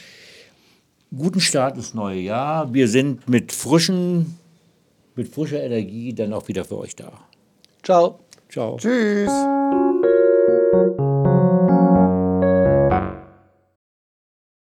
[1.15, 2.73] guten Start ins neue Jahr.
[2.73, 4.39] Wir sind mit frischen,
[5.15, 7.13] mit frischer Energie dann auch wieder für euch da.
[7.83, 8.19] Ciao.
[8.49, 8.79] Ciao.
[8.79, 9.31] Tschüss.
[10.75, 11.14] thank you